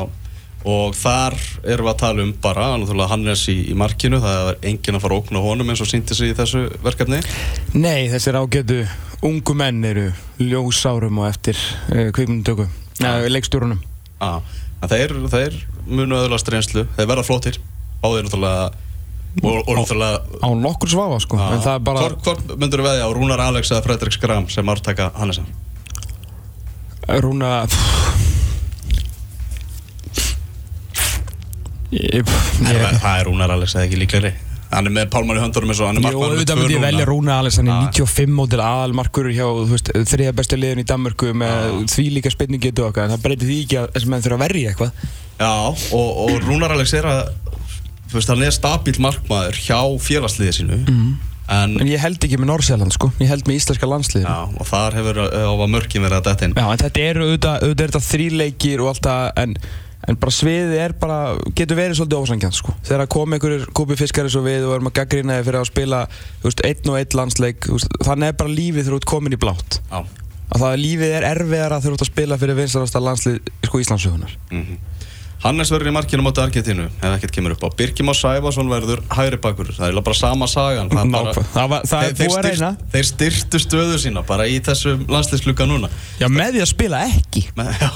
[0.66, 2.66] og þar erum við að tala um bara,
[3.12, 6.16] Hannes í, í markinu, það er enginn að fara að ókna honum eins og síndi
[6.18, 7.20] sig í þessu verkefni.
[7.78, 8.80] Nei, þessir ágætu
[9.26, 10.08] ungu menn eru
[10.42, 11.60] ljósárum og eftir
[11.94, 12.66] uh, kvikmyndtöku
[12.98, 13.12] Já.
[13.12, 13.78] uh, leikstjórunum
[14.18, 14.42] Já,
[14.82, 17.60] en þeir, þeir munu öðlast reynslu, þeir verða flottir,
[18.02, 18.72] báðir náttúrulega,
[19.42, 23.08] og, náttúrulega, á nokkur svafa sko en það er bara hvort, hvort myndur við veðja
[23.08, 25.44] á Rúnar Alex eða Fredrik Skram sem ártaka Hannesa?
[27.20, 27.50] Rúna
[31.92, 32.24] ég,
[32.66, 34.32] Ég, það er Rúnar Alex eða ekki líklegri.
[34.66, 36.62] Hann er með pálmann í höndunum eins og hann er Jó, markmaður með auðvitað tvö
[36.64, 37.90] myndi ég velja Rúna Alex hann er Já.
[38.02, 39.78] 95 mótil aðalmarkur hjá þú
[40.10, 43.78] þriða bestu liðin í Danmörku með því líka spilningetu okkar en það breytir því ekki
[43.78, 44.90] að þessum menn þurfa að verja eitthvað
[45.36, 47.22] Já, og, og Rúnar Alex er að
[48.06, 51.16] Þú veist, hann er stabíl markmaður hjá félagsliðið sínu Mhm.
[51.46, 54.66] En, en ég held ekki með Norsjælland sko, ég held með íslenska landsliðin já, og
[54.66, 57.98] þar hefur á að mörkin verið að detta inn Já, en þetta eru auðvitað, auðvitað
[58.00, 59.54] er þríleikir og allt það, en,
[60.10, 61.18] en bara sviðið er bara,
[61.54, 62.74] getur verið svolítið ósangjönd, sko.
[62.82, 65.70] Þegar að koma einhverjur kúpi fiskari svo við og erum að gaggrina þið fyrir að
[65.70, 66.02] spila,
[66.42, 69.78] þú veist, einn og einn landsleik, veist, þannig er bara lífið ert komin í blátt.
[69.86, 70.02] Já,
[70.46, 72.58] Að það lífið er erfiðara þegar þú ert að spila fyrir
[75.44, 79.02] Hannes verður í markinu móti Argentínu ef ekkert kemur upp á Birkjum og Sæfarsson verður
[79.12, 81.34] hægri bakur það er bara sama sagan það, bara.
[81.54, 85.68] Það var- það þeir, þeir, að styrt, þeir styrtu stöðu sína bara í þessum landslýsluka
[85.68, 87.44] núna Já, með því að spila ekki.
[87.58, 87.90] Men, Já,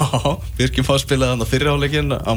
[0.61, 2.33] Birkjum fá spilaði hann á fyrirháleikin á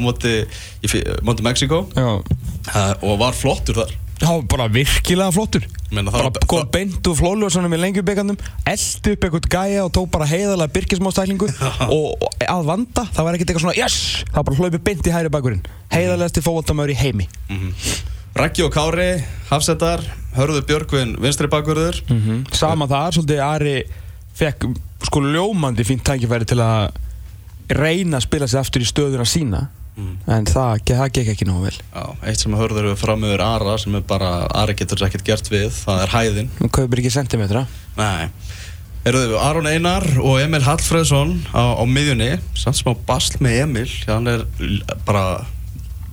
[1.44, 2.08] Mexiko Já.
[2.24, 5.64] uh, og var flottur þar Já, bara virkilega flottur.
[5.90, 9.84] Meina, það bara var- kom það- beint úr flóluvarsanum í lengjubikandum, eldi upp eitthvað gæja
[9.84, 11.48] og tók bara heiðalega byrkismástæklingu
[11.96, 13.96] og, og að vanda, það var ekkert eitthvað svona yes,
[14.30, 15.62] það var bara hlaupi beint í hæri bakurinn
[15.94, 17.28] heiðalegasti fóvaldamöður í heimi.
[18.34, 19.10] Raggi og Kári,
[19.50, 20.00] Hafsetar
[20.34, 22.00] Hörður Björgvin, vinstri bakurður
[22.52, 23.76] sama þar, svolítið Ari
[24.34, 24.64] fekk
[25.06, 26.90] sko ljómandi fínt tækifæri til að
[27.70, 29.60] reyna að spila sig aftur í stöðuna sína
[29.94, 31.76] en það, það gekk ekki nógu vel.
[31.94, 34.30] Já, eitt sem Hörður hefur fram yfir Ara sem er bara,
[34.62, 36.52] Ari getur þess ekkert gert við það er hæðin.
[36.58, 37.66] Hún kaupir ekki sentimetra.
[37.98, 38.30] Nei.
[39.04, 44.30] Eruðu, Aron Einar og Emil Hallfreðsson á, á miðjunni, samt smá basl með Emil, hann
[44.32, 44.46] er
[45.04, 45.44] bara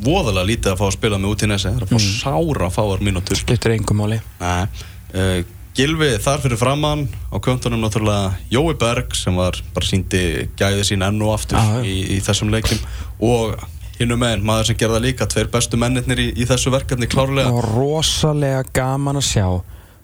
[0.02, 2.70] voðalega lítið að fá að spila með út í nesi, það er að fá sára
[2.74, 3.40] fáar mínútur.
[3.40, 4.20] skiptir engum máli.
[4.42, 4.84] Nei,
[5.16, 5.40] uh,
[5.72, 11.06] Gilvi þar fyrir framann á köntunum náttúrulega Jói Berg sem var bara síndi gæði sín
[11.06, 11.80] enn og aftur já.
[11.88, 12.82] í, í þessum leikim
[13.24, 13.56] og
[14.02, 17.54] hinnum meginn, maður sem gerða líka tveir bestu mennirnir í, í þessu verkefni klárlega.
[17.54, 19.48] Og rosalega gaman að sjá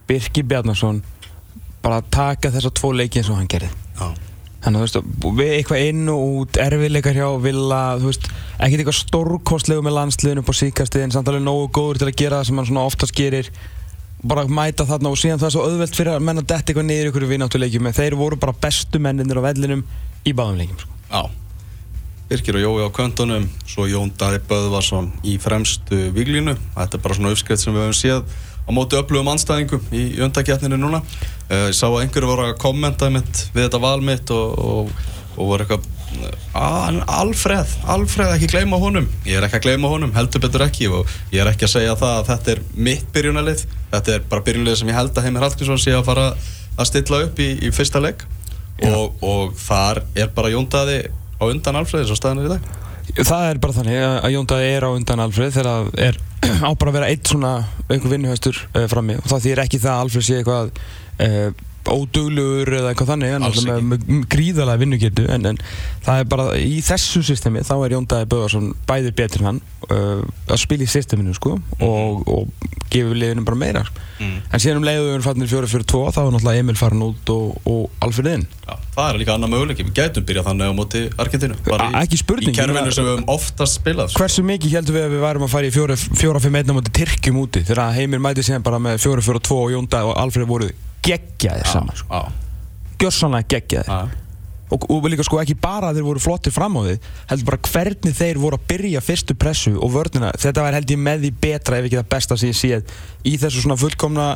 [0.07, 1.01] Birki Bjarnason
[1.83, 3.71] bara taka þessa tvo leiki eins og hann gerði.
[3.97, 4.13] Já,
[4.67, 8.25] Þannig að þú veist, við eitthvað inn og út, erfiðleikar hjá Villa, þú veist,
[8.57, 12.17] ekkert eitthvað stórkostlegu með landsliðinu upp á síkastið en samt alveg nógu góður til að
[12.23, 13.51] gera það sem hann svona oftast gerir
[14.23, 17.09] bara mæta þarna og síðan það er svo auðvelt fyrir að menna detti eitthvað niður
[17.11, 17.89] ykkur vináttuleikjum.
[17.89, 19.83] En þeir voru bara bestu menninir á vellinum
[20.25, 20.95] í báðum leikjum sko.
[21.11, 21.21] Já.
[22.27, 27.15] Birkir og Jói á köntunum svo Jón Daði Böðvarsson í fremstu viglínu þetta er bara
[27.15, 28.25] svona uppskrift sem við höfum séð
[28.67, 30.99] á móti öflugum anstæðingum í undakjarninu núna.
[31.47, 34.91] Uh, ég sá að einhverju voru að kommenta við þetta val mitt og, og,
[35.37, 35.96] og voru eitthvað "Ah,
[36.57, 39.07] Alfreð, Alfreð ekki gleyma honum.
[39.27, 40.87] Ég er ekki að gleyma honum, heldur betur ekki.
[40.89, 44.45] Og ég er ekki að segja það að þetta er mitt byrjunalið, þetta er bara
[44.47, 46.31] byrjunalið sem ég held að Heimir Hallgrímsson sé að fara
[46.77, 48.25] að stilla upp í, í fyrsta leik.
[48.87, 52.73] Og, og þar er bara Jón Daði á undan Alfreði svo staðan er í dag.
[53.17, 56.19] Það er bara þannig að að Jón Daði er á undan Alfred þegar það er
[56.67, 57.53] á bara að vera eitt svona
[57.87, 59.17] einhver vinnuhestur uh, frammi.
[59.21, 60.71] Og það þýr ekki það að Alfred sé eitthvað
[61.25, 65.61] uh, óduglugur eða eitthvað þannig en með, gríðalega vinnugetu en, en
[66.05, 70.23] það er bara í þessu systemi þá er Jón Daði Böðarsson bæði betur hann uh,
[70.47, 73.85] að spila í systeminu sko og, og gefur liðinu bara meira
[74.17, 74.39] Mm.
[74.49, 77.03] en síðan um leiðu við erum farnir fjóri fyrir tvo þá er náttúrulega Emil farin
[77.05, 78.45] út og, og Alfred inn.
[78.65, 81.57] Já, það er líka annað möguleik, við gætum byrjað þannig á móti Argentínu.
[81.67, 84.23] Bara spurning, í kerfinu sem við höfum oftast spilað sko.
[84.23, 86.95] Hversu mikið heldum við að við værum að fara í fjóra, fjóra fimm einna mútið
[86.97, 87.61] Tyrkjum úti?
[87.69, 90.71] Þegar Heimir mæti síðan bara með fjóra, fjóra, tvo og Jónda og Alfred voru
[91.05, 92.23] geggjaðir saman sko.
[92.97, 94.25] Gjörsanlega geggjaðir
[94.73, 96.95] og, og líka sko ekki bara að þeir voru flottir fram á því
[97.31, 100.33] heldur bara hvernig þeir voru að byrja fyrstu pressu og vörnina.
[100.35, 103.37] Þetta var held ég með því betra ef ekki það besta sem ég séð í
[103.39, 104.27] þessu svona fullkomna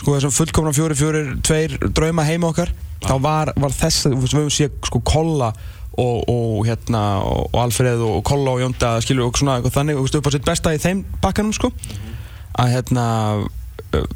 [0.00, 2.72] sko þessum fullkomna fjóri fjóri tveir drauma heima okkar.
[3.04, 5.52] Þá var, var þess að við höfum séð sko Kolla
[6.00, 10.08] og, og hérna og, Alfred og Kolla og Jónda skilur og svona eitthvað þannig og
[10.08, 11.70] upp á sitt besta í þeim bakkanum sko.
[12.58, 13.06] Að hérna
[13.44, 14.08] uh,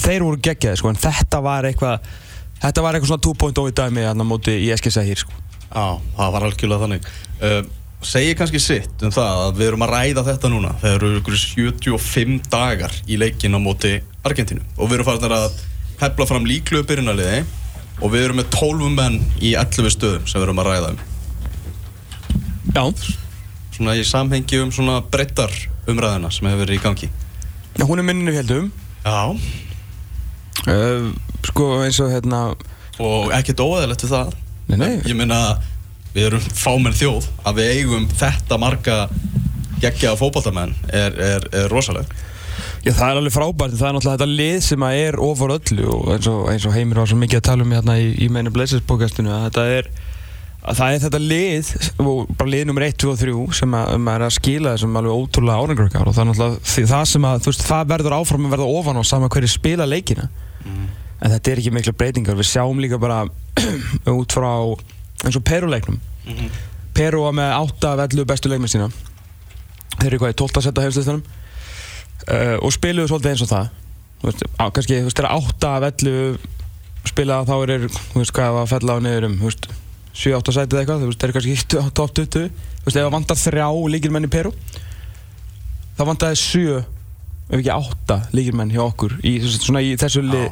[0.00, 2.10] þeir voru geggjaði sko en þetta var eitthvað
[2.62, 5.36] þetta var eitthvað svona 2.0 í dæmi á móti í Eskilsa hér sko.
[5.70, 7.12] Já, það var algjörlega þannig.
[7.40, 7.60] Uh,
[8.00, 10.70] Segir kannski sitt um það að við erum að ræða þetta núna.
[10.80, 14.64] Þegar eru ykkur 75 dagar í leikin á móti Argentínu.
[14.80, 15.58] Og við erum farin að
[16.00, 17.42] hefla fram líklu byrjunarliði
[18.00, 21.02] og við erum með 12 menn í 11 stöðum sem við erum að ræða um.
[22.70, 22.84] Já,
[23.76, 25.52] svona í samhengi um svona brettar
[25.90, 27.10] umræðina sem hefur verið í gangi.
[27.76, 28.72] Já hún er minninu heldum
[29.04, 29.36] Já.
[30.68, 31.12] Uh,
[31.48, 32.40] Sko eins og hérna
[33.00, 34.32] og ekkert óæðilegt við það.
[34.70, 34.94] Nei, nei.
[35.08, 35.38] ég meina
[36.14, 37.28] við erum fámenn þjóð.
[37.48, 38.98] Að við eigum þetta marga
[39.80, 42.10] geggja fótballtamenn er, er, er rosaleg
[42.84, 43.74] Já það er alveg frábært.
[43.76, 46.76] Það er náttúrulega þetta lið sem að er ofar öllu og eins og, eins og
[46.76, 49.64] Heimir var svo mikið að tala um hérna í, í meina Blazers podcastinu að þetta
[49.76, 49.90] er
[50.60, 51.70] að það er þetta lið
[52.04, 54.74] og bara lið nummer 1, 2 og 3 sem að, um að er að skila
[54.74, 58.48] þessum alveg ótrúlega árangrökkar og það er náttúrulega það sem að veist, það verður áfram
[58.48, 60.28] að verða ofan á sama hverju spila leikina
[61.20, 62.38] en þetta er ekki mikla breytingar.
[62.38, 63.24] Við sjáum líka bara
[64.20, 64.50] út frá
[65.24, 66.00] eins og Peru-leiknum
[66.96, 68.88] Peru var með 8 af 11 bestu leikmenn sína.
[70.00, 70.62] Þeir eru hvað í 12.
[70.64, 73.70] setta hefstistunum uh, og spiluðu svolítið eins og það.
[74.20, 76.48] Veist, á, kannski þú veist, þegar 8 af 11
[77.10, 79.70] spila þá er þú veist hvað að fella á niður um þú veist,
[80.20, 81.04] 7-8 sætið eitthvað.
[81.04, 84.28] Þú veist, þeir eru kannski í top 20 þú veist, ef það vantar þrjá líkilmenn
[84.28, 84.52] í Peru
[85.96, 90.50] þá vantaði 7 ef ekki 8 líkilmenn hjá okkur í, svona, í þessu lið,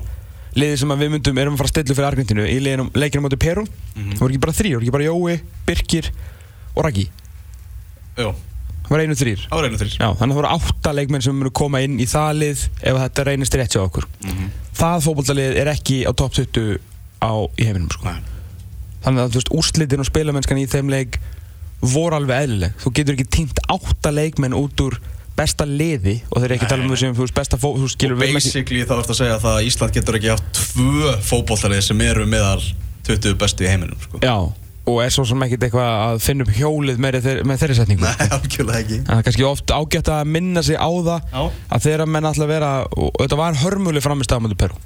[0.56, 3.38] liði sem við myndum erum að fara að stilla fyrir Argentínu í liðinum, leikinu moti
[3.40, 6.10] Peru það voru ekki bara þrýr, það voru ekki bara Jói, Birkir
[6.74, 7.04] og Raki
[8.18, 8.32] Jú,
[8.88, 11.38] það var einu þrýr á reynu þrýr Já, þannig að það voru átta leikmenn sem
[11.38, 14.06] munu koma inn í það lið ef þetta reynist rétt hjá okkur.
[14.78, 16.78] Það fótbollalið er ekki á topp 20
[17.22, 18.14] á, í heiminum, sko.
[19.04, 21.20] Þannig að veist, úrslitin og spilamennskan í þeim leik
[21.82, 22.74] voru alveg eðlileg.
[22.82, 24.98] Þú getur ekki týnt átta leikmenn út úr
[25.38, 27.96] besta liði og þeir eru ekki að tala um þessum, þú veist, besta fó, veist,
[27.96, 28.38] skilur við ekki...
[28.42, 32.64] Basically þá ertu að segja að Ísland getur ekki haft tvö fótbollarið sem eru meðal
[33.08, 34.20] 20 bestu í heiminum sko.
[34.24, 34.36] Já,
[34.88, 38.04] og er svo sem ekkert eitthvað að finna upp hjólið með, þeir, með þeirri setningu.
[38.04, 41.42] Nei, algjörlega ekki það er kannski oft ágætt að minna sig á það Já.
[41.76, 44.84] að þeirra menn alltaf vera og og þetta var hörmuleg framist mjög Peru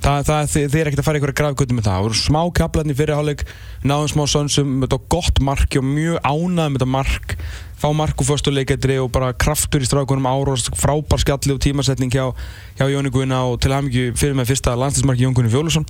[0.00, 1.96] það, það, þið, þið er ekkert að fara ykkur að grafgötu með það.
[1.96, 3.46] Það voru smá kaplarni fyrir hálfleik
[3.86, 7.36] náðum smá sönsum þetta gott marki og mjög ánað með þetta mark.
[7.76, 12.14] Fá mark úr förstu leiketri og bara kraftur í strákunum áros, frábær skjalli og tímasetning
[12.14, 12.30] hjá,
[12.78, 15.84] hjá Jóni Guðina og til hafmyggju fyrir með fyrsta landslismarki Jón Guðni Fjólusson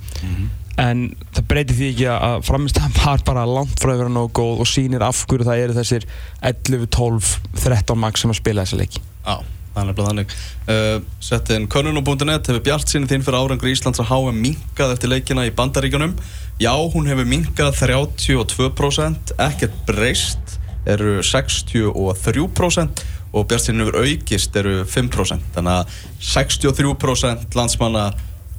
[0.83, 4.65] en það breytir því ekki að framist var bara langt frá að vera nógu góð
[4.65, 6.09] og sýnir af hverju það eru þessir
[6.43, 9.05] 11, 12, 13 mark sem að spila þessa leiki.
[9.23, 9.37] Já,
[9.77, 10.29] það er nefnilega þannig.
[10.67, 15.47] Uh, Settin konun.net hefur bjart sinni þín fyrir árangri Íslands að HM minkað eftir leikina
[15.47, 16.15] í Bandaríkjunum.
[16.63, 23.05] Já, hún hefur minkað 32% ekkert breyst eru 63%
[23.37, 25.85] og bjart sinni hefur aukist eru 5% þannig að
[26.31, 28.07] 63% landsmanna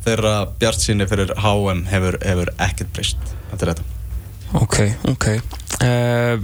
[0.06, 3.32] þeirra bjart sinni fyrir HM hefur, hefur ekkert breyst.
[3.51, 3.93] Þetta er þetta.
[4.62, 4.77] Ok,
[5.12, 5.25] ok
[5.86, 6.36] uh,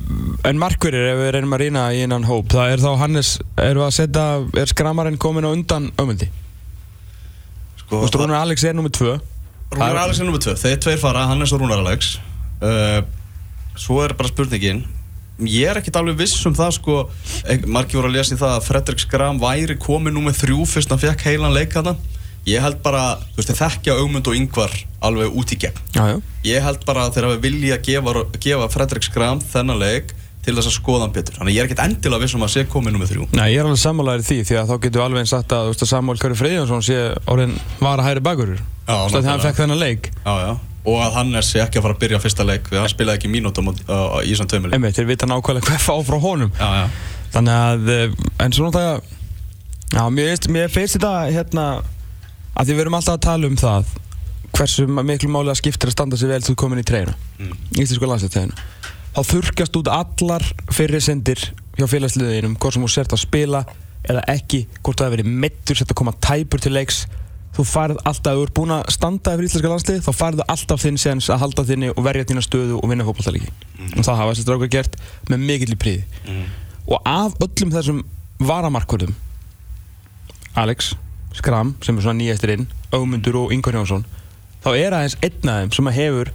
[0.50, 3.84] En markverðir ef við reynum að rýna í einan hóp það er þá Hannes, að
[3.96, 4.26] setja
[4.60, 6.30] er skramarinn komin á undan ömundi
[7.80, 9.18] sko, Rúnar Alex er nummið tvö.
[9.74, 12.16] Rúnar Alex er nummið tvö, þeir tveir fara, Hannes og Rúnar Alex.
[12.64, 13.02] Uh,
[13.80, 14.84] Svo er bara spurningin.
[15.50, 16.98] Ég er ekkert alveg viss um það sko.
[17.66, 21.02] Marki voru að lesa í það að Fredrik Skram væri komið nummið þrjú fyrst hann
[21.02, 21.96] fekk heilan leik hana
[22.46, 23.04] Ég held bara,
[23.36, 24.74] þú veist, þekkja augmund og yngvar
[25.08, 25.78] alveg út í gegn.
[25.96, 26.18] Já, já.
[26.44, 30.12] Ég held bara að þeir hafi vilja að gefa, gefa Fredrik Skram þennan leik
[30.44, 31.38] til þess að skoða hann betur.
[31.40, 33.28] Þannig ég er ekkert endilega viss um að sé komið nummið þrjú.
[33.40, 35.56] Nei, ég er alveg sammálaður í því því að þá getur við alveg eins sagt
[35.56, 36.98] að, þú veist, að Samuel Kari Freyjónsson sé
[37.32, 40.12] orðin var að hæri bakurur veist, að hann fekk þennan leik.
[40.28, 43.22] Já, Og að Hannes sé ekki að fara að byrja fyrsta leik Við hann spilaði
[43.22, 46.52] ekki mínútum á- í þessum tveimur leik Einmitt, þeir vita nákvæmlega hvað fá frá honum.
[47.32, 49.02] Þannig að, eh, en svona það
[49.94, 51.66] Já, mér finnst þetta hérna
[52.54, 53.94] að því við erum alltaf að tala um það
[54.54, 57.56] hversu miklu máli að skiptir að standa sér vel þú komin í treyna Mm.
[57.82, 58.54] Íslensku landslætteginu
[59.14, 61.42] þá þurkast út allar fyrir sendir
[61.76, 63.64] hjá félagsliðinum hvort sem þú sért að spila
[64.06, 67.04] eða ekki hvort það hefur verið mittur, sért að koma tæpur til leiks.
[67.54, 70.82] Þú farið alltaf, ef þú ert búin að standa yfir íslenska landslið, þá farið alltaf
[70.82, 73.52] þinn séns að halda þinni og verja þína stöðu og vinna fótballtalíki
[73.98, 74.98] og það hafa þessi strákar gert
[75.30, 76.04] með mikill í príði
[76.88, 78.00] og af öllum þessum
[78.42, 79.14] varamarkvörðum
[80.64, 80.94] Alex,
[81.34, 84.06] Skram sem er svona nýjastir inn Ögmundur og Ingvar Jónsson
[84.64, 86.34] þá er aðeins einn af þeim sem að hefur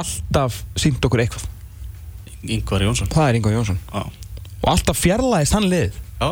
[0.00, 1.48] alltaf sínt okkur eitthvað.
[2.46, 3.10] Ingvar Jónsson.
[3.10, 3.80] Það er Ingvar Jónsson.
[3.90, 4.04] Já.
[4.60, 5.98] Og alltaf fjarlæðist hann lið.
[6.20, 6.30] Já.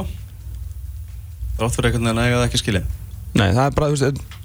[1.59, 2.95] Rátt fyrir einhvern veginn að eiga það ekki skilið.
[3.39, 3.97] Nei, það er bara, þú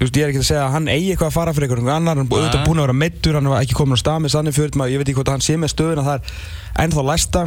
[0.02, 2.18] veist, ég er ekki að segja að hann eigi eitthvað að fara fyrir einhvern annar,
[2.20, 2.66] hann er auðvitað Nei.
[2.68, 5.02] búinn að vera meittur, hann var ekki komin á stað með sannir fyrir maður, ég
[5.02, 7.44] veit ekki hvort hann sé með stöðuna það er ennþá læsta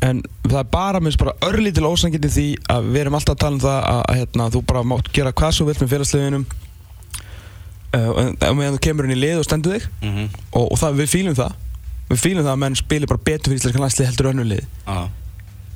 [0.00, 3.56] en það er bara, minnst bara örlítil ósangindi því að við erum alltaf að tala
[3.56, 6.44] um það að, að hérna, þú bara mátt gera hvað svo vilt með félagsliðinum.
[7.90, 9.88] Uh, en og meðan þú kemur inn í lið og stendur þig.
[10.00, 10.28] Mm -hmm.
[10.52, 11.56] og, og það, við fýlum það.
[12.10, 14.64] Við fýlum það að menn spilir bara betur fyrir íslenska landslið heldur önnu lið.
[14.86, 15.08] Já.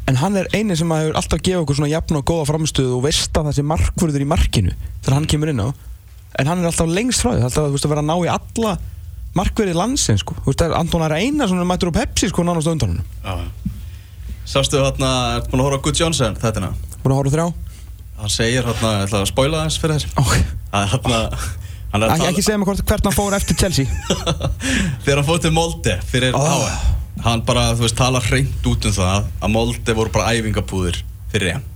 [0.07, 2.97] En hann er eini sem að hefur alltaf gefið okkur svona jafn og góða framstöðu
[2.97, 5.69] og veist að það sé markvörður í markinu þegar hann kemur inn á.
[6.39, 8.79] En hann er alltaf lengst frá því, alltaf að vera að ná í alla
[9.35, 10.35] markverði landsins sko.
[10.45, 13.49] Þú veist, er Anton Æra Einarsson er mættur á Pepsi sko nánast á undanum Já
[14.45, 16.97] Sástu þarna, ertu búin að horfa á Good Johnson þetta hérna?
[17.03, 17.47] búin að horfa þrjá
[18.15, 20.43] Hann segir hérna, ég ætla að spoila þess fyrir þér okay.
[20.71, 21.21] að hérna
[21.95, 23.87] hann er að ekki, ekki segja mig hvort, hvert hann fór eftir Chelsea
[25.05, 26.67] þegar hann fótt til Molde fyrir Oh.
[26.69, 30.99] HM hann bara, þú veist, tala hreint út um það að Molde voru bara æfingabúðir
[31.33, 31.69] fyrir hann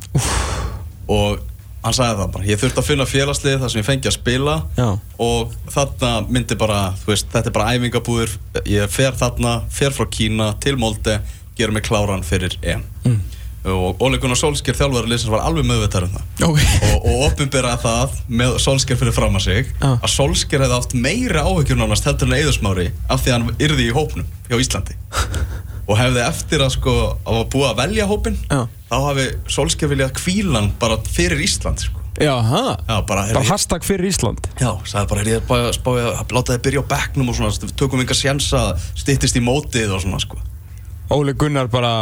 [1.08, 1.44] og
[1.84, 4.56] hann sagði það bara, ég þurfti að finna félagslið þar sem ég fengi að spila
[4.76, 4.88] Já.
[5.24, 8.34] og þarna myndi bara, þú veist, þetta er bara æfingabúður,
[8.68, 11.20] ég fer þarna, fer frá Kína til Molde,
[11.58, 12.84] gera mig kláran fyrir EM.
[13.04, 13.18] Mm.
[13.68, 16.26] Og Ole Gunnar Solskjær þjálfari liðsins var alveg meðvitað um það.
[16.46, 16.60] Ok.
[16.88, 19.90] Og, og opinberaði það með Solskjær fyrir fram að sig, Já.
[19.98, 23.88] að Solskjær hefði átt meira áhyggjur nánast heldur en Eðursmári af því að hann yrði
[23.90, 24.96] í hópnum hjá Íslandi.
[25.88, 28.60] og hefði eftir að sko, að búið að velja hópin, Já.
[28.88, 32.04] þá hafi Solskjær viljað kvílan bara fyrir Ísland, sko.
[32.18, 32.34] Já?
[32.88, 36.56] Já, bara, Bara hashtag fyrir Ísland Já, sagði bara, er ég bara spáði að láta
[36.56, 38.62] þið byrja á bekknum og svona, tökum enga sjensa
[38.98, 40.40] styttist í mótið og svona, sko.
[41.14, 41.92] Óli Gunnar bara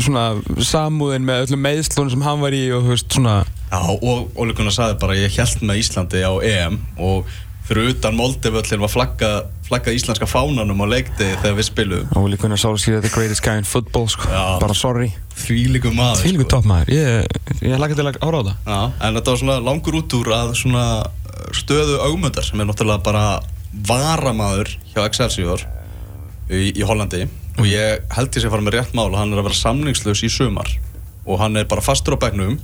[0.00, 0.28] svona
[0.64, 3.34] samúðin með öllum meðslunum sem hann var í og þú veist svona
[3.66, 7.28] Já, og Óli Gunnar sagði bara, ég held með Íslandi á EM og
[7.66, 9.30] fyrir utan Moldevöllin var flagga,
[9.66, 12.12] flagga íslenska fánanum á leikdegi þegar við spiluðum.
[12.22, 14.28] Óli Gunnar Solskjaer the greatest guy in football sko.
[14.30, 14.44] Já.
[14.62, 18.54] bara sorry Þvílíku maður, Fylgur topp maður, ég, ég laka til að ára á það
[18.70, 20.86] Já, en þetta var svona langur út úr að svona
[21.58, 23.26] stöðu augmundar sem er náttúrulega bara
[23.86, 25.66] varamaður hjá Excelsior
[26.48, 29.40] í, í Hollandi og ég held ég sé að fara með rétt mál hann er
[29.40, 30.70] að vera samningslaus í sumar.
[31.26, 32.58] Og hann er bara fastur á begnum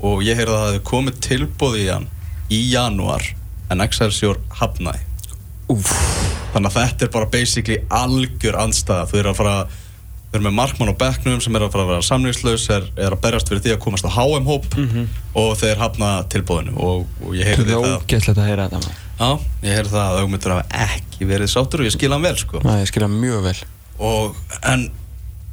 [0.00, 2.08] og ég heyrði að það hefði komið tilbúð í hann
[2.50, 3.26] í janúar
[3.70, 5.04] en Excelsior hafnaði.
[5.70, 5.92] Úf,
[6.54, 9.54] þannig að þetta er bara basically algjör andstæða þú eru að fara
[10.30, 13.16] Við erum með markmann á bekknum sem er að fara að vera samlingslaus, er, er
[13.16, 14.68] að berjast fyrir því að komast á HM-hóp
[15.40, 18.92] og þeir hafna tilbúðinu og, og ég heyrði það er það, ógæslegt að heyra þetta
[18.94, 19.30] já,
[19.66, 22.62] ég heyrði það að augmyndur hafa ekki verið sáttur og ég skil hann vel sko.
[22.62, 23.56] Næ, ég skilja mjög vel
[24.00, 24.36] Og,
[24.72, 24.86] en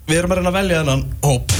[0.08, 1.56] við erum að reyna að velja þennan hóp.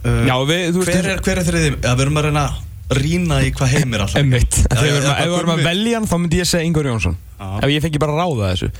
[0.00, 2.44] Uh, Já, við, þú veist hver er, hver er þriði, ja, við erum að reyna
[2.50, 4.20] að rýna í hvað heimir alltaf.
[4.20, 6.66] Emmitt, þegar við erum að- ef við erum að velja hann þá myndi ég segja
[6.66, 7.46] Ingur Jónsson Já.
[7.62, 8.70] Ef ég fengi bara að ráða þessu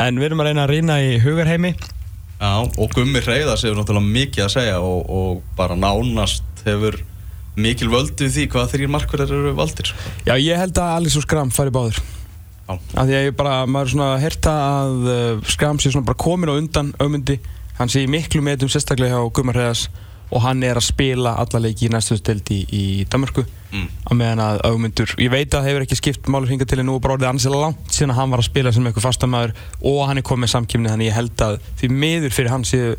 [0.00, 1.72] En við erum að reyna að reyna í hugarheimi
[2.40, 6.96] Já, og Gummi Hreyðars hefur náttúrulega mikið að segja og, og bara nánast hefur
[7.60, 9.90] mikil völdu í því hvað þrýr markverðar eru valdir.
[9.90, 10.14] sko.
[10.24, 11.98] Já, ég held að Alice og Skram fari báður.
[12.76, 16.52] Af því að ég bara, maður svona herta að uh, Skram sé svona bara komin
[16.52, 17.40] á undan augmyndi
[17.80, 19.86] Hann sé í miklu metum sérstaklega hjá Gummar Hreðas
[20.30, 23.86] Og hann er að spila alla leiki í næstu stildi í Danmarku Mm.
[24.02, 26.88] Á meðan að augmyndur, ég veit að það hefur ekki skipt málur hingað til en
[26.90, 29.52] nú bara orðið ansilega langt síðan að hann var að spila sem eitthvað fastamæður
[29.92, 32.96] og hann er komið samkjöfni þannig ég held að því miður fyrir hann séu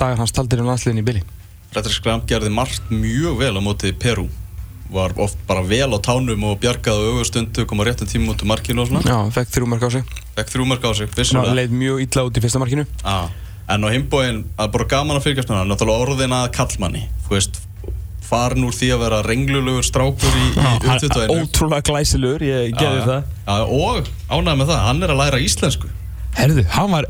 [0.00, 1.24] dagar hans taldir um landsliðin í Billy
[1.74, 4.24] Fredrik Skram gerði margt mjög vel á móti Peru
[4.92, 8.42] var oft bara vel á tánum og bjargaði á augustundu kom á réttum tíma út
[8.44, 9.04] úr markinu og svona.
[9.04, 10.16] Já, fekk þrjú mörg á sig.
[10.38, 11.56] Fekk þrjú mörg á sig, vissulega.
[11.58, 12.86] Leið mjög illa út í fyrsta markinu.
[13.04, 13.28] Ah.
[13.68, 17.34] en á himbóin, að bara gaman að fylgjast með hann náttúrulega orðin að kallmanni þú
[17.34, 17.58] veist,
[18.24, 23.04] farin úr því að vera renglulegur strákur í, í er U21 Ótrúlega glæsilegur, ég geði
[23.04, 23.28] það.
[23.44, 25.92] Já, og ánægð með það, hann er að læra íslensku.
[26.38, 27.08] Herðu, hann var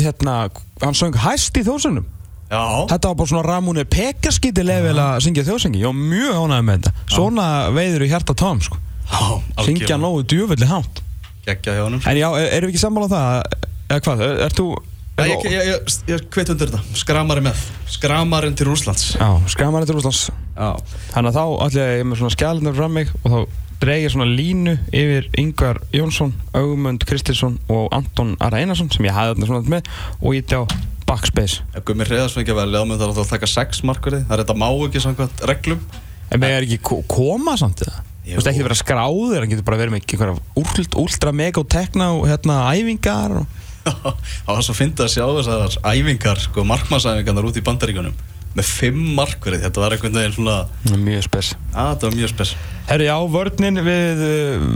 [0.00, 0.38] hérna,
[0.80, 2.08] hann söng hæst í þjóðsögnum
[2.50, 6.64] já, Þetta var bara svona Ramóni Pekkaskiti level að syngja þjóðsöngi Ég var mjög ánægð
[6.68, 6.92] með þetta.
[7.14, 8.80] Svona veiður í hjarta tóm, sko.
[9.10, 11.02] Já Syngja nógu djúvillig hátt.
[11.44, 12.00] Geggja hjá honum.
[12.08, 13.62] En já, er- erum við ekki sammála um það?
[13.90, 14.68] Eða hvað, er, er þú
[15.14, 17.60] Nei, ég, ég, ég, ég hveit undir þetta, skramari með.
[17.94, 20.22] Skramarinn til Rúslands Já, skamar þetta Rúslands
[20.56, 20.70] Já,
[21.12, 23.38] Þannig að þá ætla ég með svona skjælindar fram mig og þá
[23.84, 29.14] dreg ég svona línu yfir Yngvar Jónsson, Augmund Kristinsson og Anton Ara Einarsson sem ég
[29.14, 30.62] hafði þarna svona með og ítti á
[31.08, 31.62] backspace.
[31.74, 34.58] Ef Gummi Hreðars fengið vel, þá myndi það að taka sex markverði Það er þetta
[34.62, 35.84] má ekki samkvæmt reglum.
[36.32, 38.02] En með er ekki ko- koma samt eða?
[38.24, 41.68] Þú veist ekki vera skráður, hann getur bara verið með einhverja ult, ultra mega og
[41.68, 43.60] tekna og hérna æfingar og...
[44.46, 48.16] Það var svo fyndið að sjá þessar æfingar, sko, markmannsæfingarnar út í bandaríkunum
[48.54, 51.52] með fimm markverði, þetta var einhvern veginn svona Mjög spes.
[51.74, 52.52] Að þetta var mjög spes.
[52.86, 54.66] Herri, já, vörninn við uh,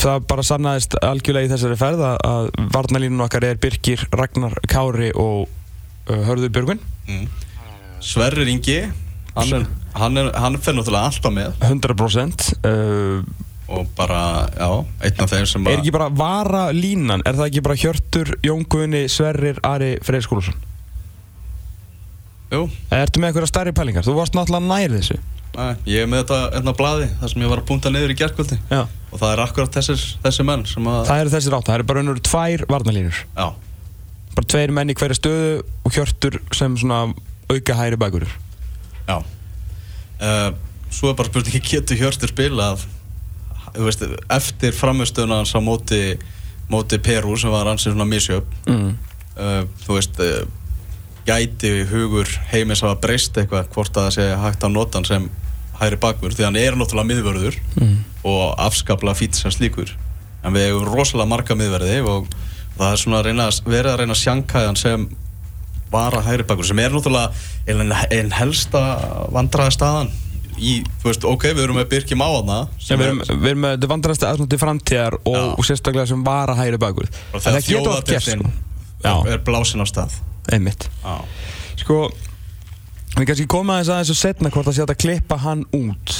[0.00, 5.10] það bara sannaðist algjörlega í þessari ferð að, að varnalínun okkar er Birgir, Ragnar, Kári
[5.12, 5.48] og
[6.28, 7.28] Hörður Björgvin mm.
[8.00, 8.80] Sverrir Ingi
[9.36, 13.22] hann, hann, er, hann fer náttúrulega alltaf með 100% uh,
[13.70, 14.70] og bara, já,
[15.06, 18.64] einn af þeim sem Er ekki bara vara línan, er það ekki bara Hjörtur, Jón
[18.66, 20.56] Guðni, Sverrir, Ari, Freyr Skúlusson?
[22.50, 24.02] Jú, ertu með einhverja stærri pælingar?
[24.02, 25.20] Þú varst náttúrulega nær þessu
[25.50, 28.12] Nei, ég er með þetta enn á blaði þar sem ég var að punta niður
[28.12, 28.84] í gerkvöldi Já.
[28.86, 32.04] og það er akkurat þessir, þessir menn að Það eru þessir átta, það eru bara
[32.04, 33.46] unnur tvær varnalínur já,
[34.36, 37.02] Bara tveir menn í hverja stöðu og Hjörtur sem svona
[37.50, 38.26] auka hæri bakur
[39.08, 39.16] já.
[40.20, 40.50] Uh,
[40.92, 42.84] svo er bara spurningi getur Hjörtur spilað
[43.78, 46.18] veist, eftir framistöðuna hans á móti
[46.70, 48.90] móti Peru sem var ansið svona misjöp mm.
[49.36, 50.42] uh, þú veist uh,
[51.26, 55.26] gæti hugur heimis hafa breyst eitthvað hvort að það sé hægt að nota hann sem
[55.80, 57.98] hægri bakvörð því hann er náttúrulega miðvörður Mm.
[58.28, 59.92] og afskaplega fýtt sem slíkur.
[60.44, 62.26] En við hefum rosalega marga miðverði og
[62.80, 65.06] það er svona að reyna, verið að reyna að sjanka hann sem
[65.90, 67.30] vara hægri bakvörð sem er náttúrulega
[67.70, 68.82] einn ein helsta
[69.34, 70.12] vandraða staðan
[70.60, 73.76] í, þú veist, ok, við erum með Birki Máana sem við erum, við erum með
[73.76, 77.08] þetta vandrarasta aðsnátt til framtíðar og, og sérstaklega sem var að hægri bakur.
[77.32, 78.44] Og þegar þjóðadeildin
[79.00, 79.14] Já.
[79.32, 80.18] er blásin á stað.
[80.52, 80.88] Einmitt.
[81.04, 81.16] Já,
[81.80, 82.00] Sko,
[83.16, 86.16] við kannski koma aðeins aðeins og setna hvort að sé að klippa hann út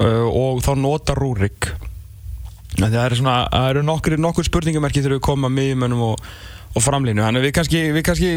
[0.00, 1.68] uh, og þá nota Rúrik
[2.78, 3.34] Það eru
[3.70, 6.24] eru nokkur, nokkur spurningamerki þegar við koma miðjumönnum og,
[6.74, 7.22] og framlínu.
[7.22, 8.32] Þannig að við kannski, við kannski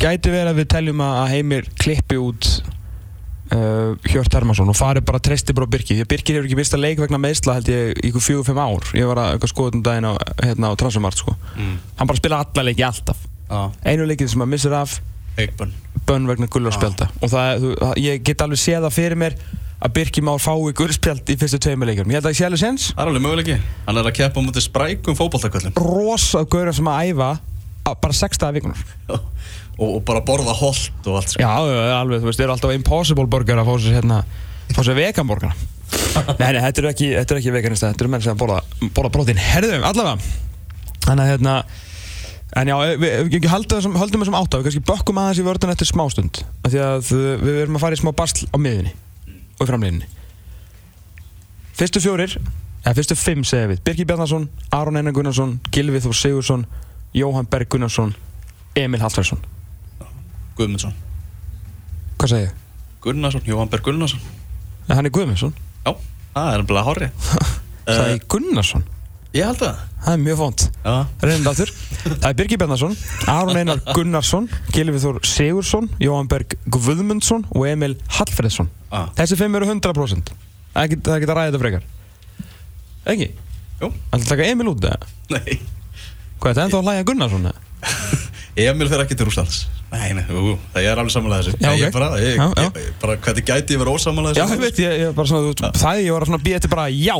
[0.00, 2.48] gæti verið að við teljum að að Heimir klippi út
[3.54, 5.98] uh, Hjört Hermansson og fari bara treysti bara á Birki.
[5.98, 8.92] Því að Birkir hefur ekki mista leik vegna meðsla held ég ykkur fjögur, fimm ár.
[8.96, 11.36] Ég var að skoða um daginn á, hérna, á Transfermart sko.
[11.56, 11.76] Mm.
[12.00, 13.26] hann bara spila alla leiki alltaf.
[13.44, 14.98] Já, einu leikið sem hann missir af
[16.06, 16.28] bönn.
[16.28, 19.36] Vegna gullarspjálta og það, þú, ég get alveg séð það fyrir mér
[19.84, 22.08] að Birki Már fái gullarspjald í fyrstu tveimur leikjum.
[22.08, 23.56] Ég held að ég sé alveg sens Það er alveg möguleiki.
[23.84, 25.76] Hann er að keppa á mútið sprækum fótboltaköllum.
[25.76, 27.34] Rosa gauðra sem að æfa
[27.84, 28.80] að bara sex dagar vikunar
[29.12, 29.20] og,
[29.76, 31.42] og bara borða holt og allt sko.
[31.42, 31.50] já,
[31.98, 34.20] alveg, þú veist, þeir eru alltaf impossible burger að fá sér hérna
[34.72, 35.54] fá sér vegan burgera
[36.40, 38.62] nei, nei, þetta er ekki, þetta er ekki veganista þetta eru menn sem borða,
[38.96, 40.16] borða brótin herðum, allavega
[41.08, 41.64] þannig að hérna
[42.54, 43.00] En já, við,
[43.32, 46.82] við, höldum þessum, þessum átta, við kannski bökkum aðeins í vörðun eftir smástund af Því
[46.84, 47.08] að
[47.40, 48.92] við erum að fara í smá basl á miðunni
[49.58, 50.10] og í framlýninni
[51.74, 52.36] Fyrstu fjórir,
[52.84, 53.80] eða fyrstu fimm segja við.
[53.82, 56.66] Birgir Bjarnason, Aron Einar Gunnarsson, Gilvi Þór Sigursson,
[57.18, 58.12] Jóhann Berg Gunnarsson,
[58.78, 59.40] Emil Hallfræðsson
[60.54, 60.94] Guðmundsson.
[62.20, 62.54] Hvað segja ég?
[63.02, 64.22] Gunnarsson, Jóhann Berg Gunnarsson.
[64.86, 65.96] Nei, Hann er Guðmundsson, Já,
[66.36, 66.84] það er bara
[67.98, 68.86] sagði ég Gunnarsson
[69.34, 69.78] Ég held það.
[70.04, 71.70] Það er mjög fónt Já, Reynda aftur
[72.04, 72.92] Það er Birgir Bjarnason,
[73.32, 79.08] Aron Einar Gunnarsson Gilvi Þór Sigursson, Jóhann Berg Guðmundsson og Emil Hallfræðsson ah.
[79.16, 80.32] Þessi fimm eru 100%
[80.74, 81.84] Það geta, geta ræðið þetta frekar.
[83.14, 83.28] Ekki?
[83.80, 85.08] Jú, Það taka Emil út eða?
[85.32, 85.56] nei.
[86.42, 87.62] Hvað er þetta ennþá að hlæja Gunnarsson eða?
[88.68, 89.62] Emil fer ekki til Rúslands
[89.94, 91.58] Nei, nei, ú, það er alveg samanlega þessu.
[91.62, 91.80] Já, ok.
[91.80, 92.68] ég bara, ég, Já, já.
[92.82, 96.00] Ég, bara, hvernig gæti ég vera ósamanlega Já, ég veit, ég, bara svona, þú, það
[96.02, 97.16] ég var að svona býja eftir bara já.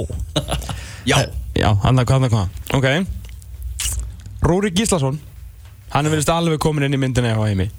[1.10, 1.16] Já,
[1.54, 2.48] Já, hann að hvað, hann að hvað?
[2.74, 2.86] Ok.
[4.44, 5.20] Rúri Gíslason
[5.94, 7.70] Hann er verið alveg komin inn í myndinni á heimi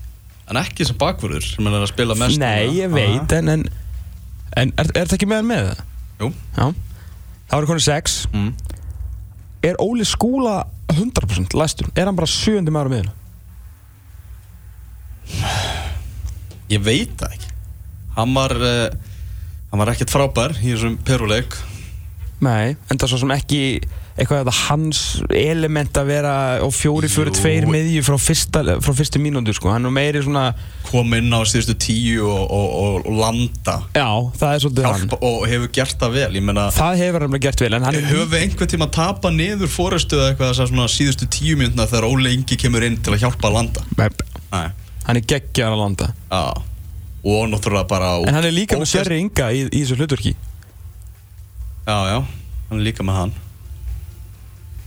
[0.46, 3.64] en ekki sem bakvörður sem er að spila mest Nei, ég veit, en En,
[4.56, 5.70] en er, er það ekki með hann með?
[5.72, 5.80] Það?
[6.22, 6.28] Jú.
[6.56, 6.68] Já.
[7.46, 8.14] Það voru konið sex.
[8.34, 8.52] Mm.
[9.66, 10.56] Er Óli Skúla
[10.94, 11.90] 100% læstur?
[11.98, 13.14] Er hann bara sjöndi maður á miðuna?
[16.72, 17.52] Ég veit það ekki.
[18.16, 18.88] Hann var uh,
[19.72, 21.58] Hann var ekkert frábær í þessum peruleik
[22.44, 23.62] Nei, en það er svo sem ekki
[24.16, 25.00] eitthvað að hans
[25.36, 26.34] element að vera
[26.64, 27.40] og fjóri fyrir Jú.
[27.42, 28.16] tveir miðju frá,
[28.84, 29.74] frá fyrstu mínúndu sko.
[29.74, 30.54] hann er meiri svona
[30.88, 33.76] Kom inn á síðustu tíu og, og, og, landa.
[33.96, 34.08] Já,
[34.40, 35.02] það er svolítið hann.
[35.02, 38.00] Hjálpa, Og hefur gert það vel Ég meina það hefur hann gert vel en hann
[38.06, 41.90] Höfum við einhvern tíma að tapa niður fórustu eða eitthvað þess að síðustu tíu mínútna
[41.92, 43.86] þegar Óli Ingi kemur inn til að hjálpa að landa?
[44.00, 44.66] Nei,
[45.10, 46.12] hann er geggjar að landa.
[46.32, 46.44] Já.
[47.26, 50.36] Og náttúrulega bara en hann er líka með Sverri Inga í, í þessu hlutverki
[51.86, 52.20] Já, já,
[52.70, 53.34] hann er líka með hann.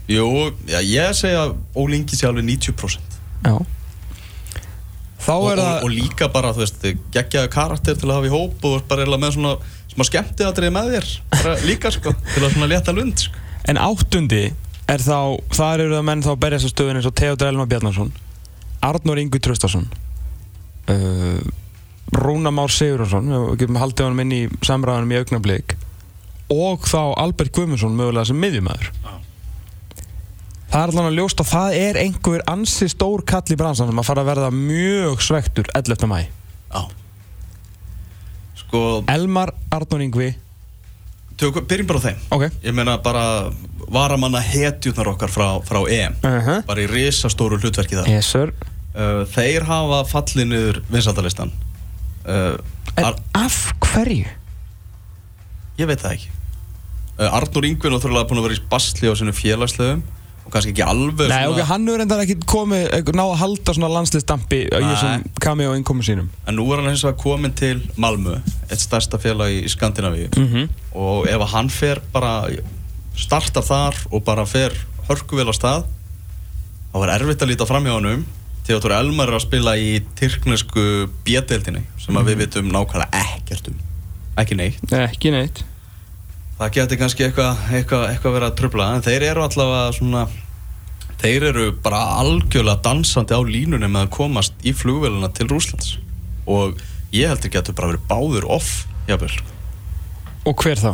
[0.09, 0.29] Jú,
[0.67, 3.53] já, ég segja að Óli Ingi sé alveg 90% já.
[5.19, 8.29] Þá og, er og, það og líka bara, þú veist, geggjaði karakter til að hafa
[8.29, 9.53] í hóp og bara eiginlega með svona
[9.91, 11.11] smá skemmti aðrið með þér.
[11.35, 13.45] Bara líka, sko, til að svona létta lund, sko.
[13.69, 14.47] En áttundi
[14.89, 17.69] er þá þar eru það menn þá að berjast á stöðun eins og Theodor Elmar
[17.69, 18.11] Bjarnarsson
[18.85, 19.85] Arnór Ingu Traustason
[20.89, 21.41] uh,
[22.15, 25.75] Rúna Már Sigurðarsson við getum haldið honum inn í samræðanum í augnablík
[26.49, 29.13] og þá Albert Guðmundsson mögulega sem miðjumæður Já.
[30.71, 34.01] það er allan að ljósta að það er einhver ansi stór kall í bransan sem
[34.01, 36.09] að fara að verða mjög svektur 11.
[36.09, 36.83] mæ Já.
[38.63, 40.33] Sko, Elmar Arnór Ingvi
[41.39, 42.23] tökum, byrjum bara á þeim.
[42.35, 42.45] Ok.
[42.65, 43.23] Ég meina bara
[43.89, 46.65] varamanna hetjurnar okkar frá, frá EM uh -huh.
[46.67, 48.09] bara í risastóru hlutverki þar.
[48.09, 48.51] Yes uh,
[49.35, 51.51] Þeir hafa fallið niður vinsaldalistan
[52.27, 52.57] uh,
[53.33, 54.27] af hverju?
[55.79, 56.38] Ég veit það ekki
[57.27, 60.03] Arnur Ingvin er náttúrulega búin að vera í basli á sinu félagslegum
[60.49, 63.91] og kannski ekki alveg Nei, ok, hann hefur endar ekki komið, ná að halda svona
[63.93, 64.87] landsliðstampi í Nei.
[64.87, 66.31] þessum cameo innkomu sínum.
[66.49, 68.39] En nú er hann eins og að komin til Malmö
[68.69, 70.31] eitt stærsta félag í Skandinavíu.
[70.35, 70.69] Mm -hmm.
[70.95, 72.49] og ef hann fer bara
[73.15, 74.73] startar þar og bara fer
[75.09, 75.83] hörkuvel á stað
[76.93, 78.25] þá er erfitt að líta fram hjá honum.
[78.65, 83.75] Theodor Elmar er að spila í tyrknesku bjedeldinni sem að við vitum nákvæmlega ekkert um.
[84.37, 84.93] Ekki neitt.
[84.93, 85.63] Ekki neitt
[86.59, 90.23] það geti kannski eitthvað eitthva, eitthva verið að tröfla en þeir eru allavega svona
[91.19, 95.97] þeir eru bara algjörlega dansandi á línunni með að komast í flugvelina til Rúslands
[96.49, 96.79] og
[97.15, 98.69] ég heldur getur bara verið báður off
[99.09, 99.31] jafnvel.
[100.47, 100.91] Og hver þá?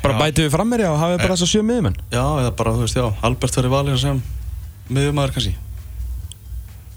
[0.00, 0.20] Bara Já.
[0.22, 2.86] bætið við fram meiri og hafið bara þess að sjö miðumenn já eða bara þú
[2.86, 4.22] veist já Albert verið valið sem
[4.90, 5.52] miðjumæður kannski.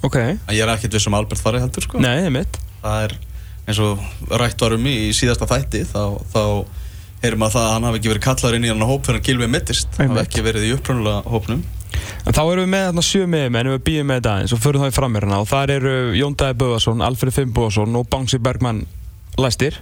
[0.04, 0.16] Ok.
[0.24, 2.00] En ég er ekkert viss um Albert farið heldur sko.
[2.04, 3.16] Nei, er mitt það er
[3.68, 4.01] eins og
[4.41, 6.01] rætt varum í, síðasta þætti þá,
[6.34, 6.43] þá
[7.24, 9.30] heyrum að það að hann hafi ekki verið kallar inn í hann hóp fyrir að
[9.30, 10.26] Gilvi mittist hafi Einmitt.
[10.28, 11.61] ekki verið í upprunulega hópnum.
[12.28, 14.61] En þá erum við með þarna sjö miðum en við býðum með þetta aðeins og
[14.64, 18.84] förum þá í framherna og þar eru Jón Dæði Böðarsson, Alfred Finnbóðarsson og Bangsi Bergmann
[19.39, 19.78] læstir.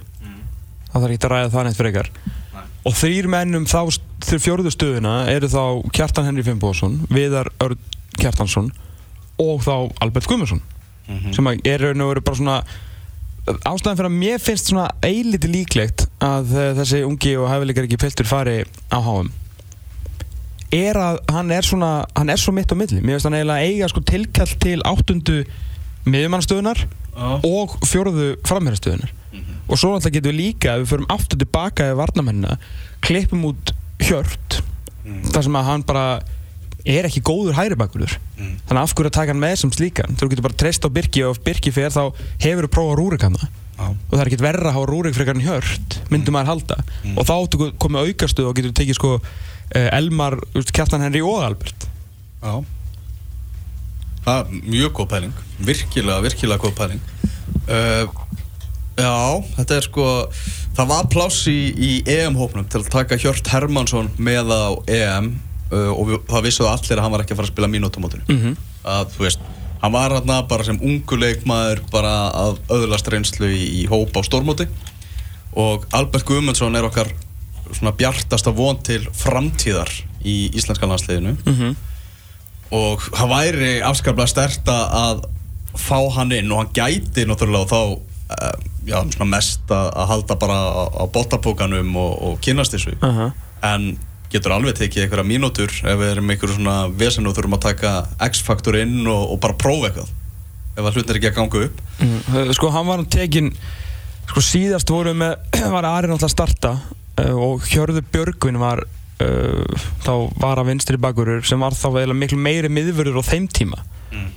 [0.92, 2.12] Það þarf ekki að ræða það neitt fyrir ykkar
[2.82, 3.80] og þrýr mennum þá
[4.26, 5.62] til fjórðu stöðuna eru þá
[5.94, 7.78] Kjartan Henry Finnbóðarsson Viðar Örn
[8.18, 8.72] Kjartansson
[9.40, 9.74] og þá
[10.04, 10.60] Albert Guðmundsson.
[11.34, 12.56] Sem að er raun og veru bara svona
[13.42, 17.98] ástæðan fyrir að mér finnst svona eiliti líklegt að eh, þessi ungi og hæfileikar ekki
[18.02, 18.60] piltur fari
[18.94, 19.32] á háum
[20.72, 23.02] er að hann er svona hann er svo mitt á milli.
[23.02, 25.42] Mér finnst hann eiginlega eiga sko tilkall til áttundu
[26.08, 26.86] miðjumannstöðunar
[27.44, 29.12] og fjóruðu framherrastöðunar
[29.68, 32.56] og svo náttúrulega getum við líka við förum aftur tilbaka í varnamennina
[33.04, 34.62] klippum út hjört.
[35.32, 36.06] Þar sem að hann bara
[36.88, 40.16] er ekki góður hægri bakurður þannig að af hverju að taka hann með sem slíkan?
[40.18, 42.02] Þú getur bara treyst á Birki og ef Birki fer þá
[42.42, 43.38] hefur þú prófað Rúrik hann.
[43.82, 46.78] Og það er ekkert verra að hafa Rúrik frekar en hjört myndum maður halda.
[47.14, 50.38] Og þá áttu komið aukastuð og getur tekið sko eh, Elmar,
[50.70, 51.88] Kjartan Henry og Albert.
[52.42, 52.62] Já.
[54.22, 55.40] Það er mjög góð pæling.
[55.70, 57.02] Virkilega, virkilega góð pæling.
[57.66, 58.06] Uh,
[58.92, 60.06] Já, þetta er sko
[60.76, 65.34] Það var pláss í, í EM-hópnum til að taka Hjört Hermansson með á EM
[65.72, 68.24] uh, og við, það vissuðu allir að hann var ekki að fara að spila mínútumótinu
[68.28, 68.56] Mhm.
[68.84, 69.40] að þú veist
[69.82, 74.20] hann var hérna bara sem ungu leikmaður bara að öðlast reynslu í, í hóp á
[74.22, 74.68] stórmóti
[75.58, 77.10] og Albert Guðmundsson er okkar
[77.72, 79.90] svona bjartasta von til framtíðar
[80.24, 81.76] í íslenska landsliðinu Mhm.
[82.72, 85.24] og það væri afskaplega stert að
[85.76, 88.52] fá hann inn og hann gæti náttúrulega þá uh,
[88.86, 93.30] já, mest að, að halda bara á, á botapókanum og, og kynast þessu Aha.
[93.62, 93.98] en
[94.32, 97.92] getur alveg tekið einhverja mínútur ef við erum einhverju svona vesen og þurfum að taka
[98.30, 100.10] X-faktor inn og, og bara prófa eitthvað
[100.72, 101.80] ef að hlutin er ekki að ganga upp.
[102.00, 103.52] Mm, Sko hann var tekin
[104.30, 105.34] Sko síðast voru með
[105.74, 111.00] var Ari náttúrulega að starta uh, og Hjörður Björgvin var uh, þá var að vinstri
[111.00, 113.82] bakurur sem var þá eiginlega miklu meiri miðvörður á þeim tíma.
[114.12, 114.28] Mm.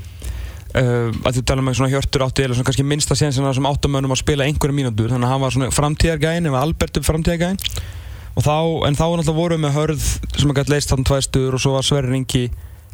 [0.76, 3.60] uh, að þú tala með svona Hjörtur átti eða svona kannski minnsta séns en það
[3.60, 7.08] sem áttamönnum að spila einhverja mínútur þannig að hann var svona framtíðargæin eða Albert upp
[7.08, 8.05] framtíðargæin og
[8.44, 8.58] þá,
[8.88, 10.06] en þá náttúrulega voru með hörð
[10.36, 12.44] sem að gæti leist þannig tvær stuður og svo var Sverri Ringi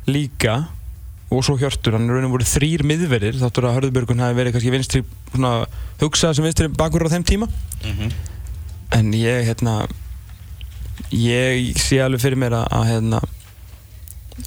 [0.10, 0.58] líka
[1.32, 4.74] og svo Hjörtur, hann er raunin voru þrýr miðverðir þáttur að Hörðubjörgun hafi verið kannski
[4.74, 5.52] vinstri svona,
[6.02, 7.48] hugsað sem vinstri bakur á þeim tíma.
[8.92, 9.86] En ég hérna
[11.16, 13.22] ég sé alveg fyrir mér að, að hérna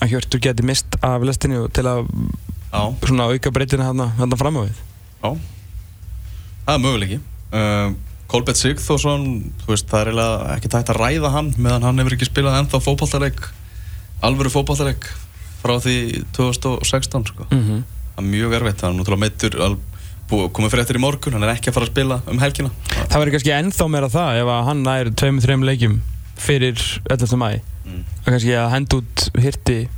[0.05, 2.05] að Hjörtur geti mist af lestinni og til að
[2.74, 3.88] Já, svona auka breytina
[4.18, 4.78] hérna fram á við.
[5.22, 5.30] Já.
[6.66, 7.18] Það er möguleiki.
[7.55, 7.95] Uh,
[8.35, 9.26] Kolbett Sigþórsson,
[9.68, 10.16] það er
[10.57, 13.45] ekki tægt að ræða hann meðan hann hefur ekki spilað ennþá fótballtarleik
[14.26, 15.07] alvöru fótballtarleik
[15.62, 17.47] frá því 2016 sko.
[17.51, 17.85] mm -hmm.
[18.16, 19.55] það er mjög erfitt, það er náttúrulega meittur
[20.51, 23.20] komið fyrir eftir í morgun, hann er ekki að fara að spila um helgina það
[23.20, 26.01] verður kannski ennþá meira það ef hann tveim, þreim leikjum
[26.37, 27.37] fyrir 11.
[27.39, 28.05] mæ Mm.
[28.24, 29.89] kannski að henda út hirti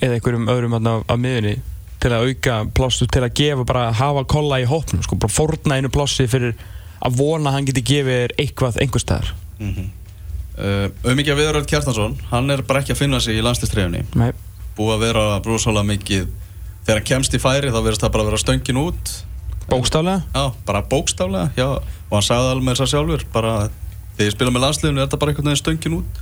[0.00, 1.56] eða einhverjum öðrum hérna af miðunni
[2.00, 5.76] til að auka plássu til að gefa bara hafa kolla í hópnum sko, bara forna
[5.76, 6.54] einu plássi fyrir
[7.00, 9.88] að vona að hann geti gefið þér eitthvað einhver staðar mm -hmm.
[10.58, 14.32] uh, Auðmikið Viðaröld Kjartansson hann er bara ekki að finna sig í landslistreifinni Nei.
[14.76, 16.28] búið að vera brúsálega mikið
[16.84, 19.14] þegar hann kemst í færi þá verðist það bara að vera stöngin út
[19.70, 21.68] bókstaflega já, bara bókstaflega já.
[21.78, 23.54] og hann sagði alveg þess að sjálfur bara
[24.16, 26.20] þegar ég spila með landsliðinu er þetta bara einhvern veginn stöngin út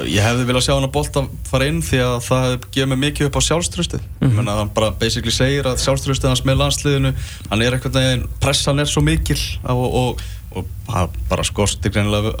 [0.00, 3.28] ég hefði viljað sjá hann að bolta fara inn því að það gefur mig mikið
[3.28, 4.30] upp á sjálfströstið mm.
[4.30, 4.48] -hmm.
[4.48, 7.12] hann bara basically segir að sjálfströstið hans með landsliðinu
[7.50, 10.22] hann er einhvern veginn, pressan er svo mikil og, og,
[10.56, 12.32] og hann bara skorti greinilega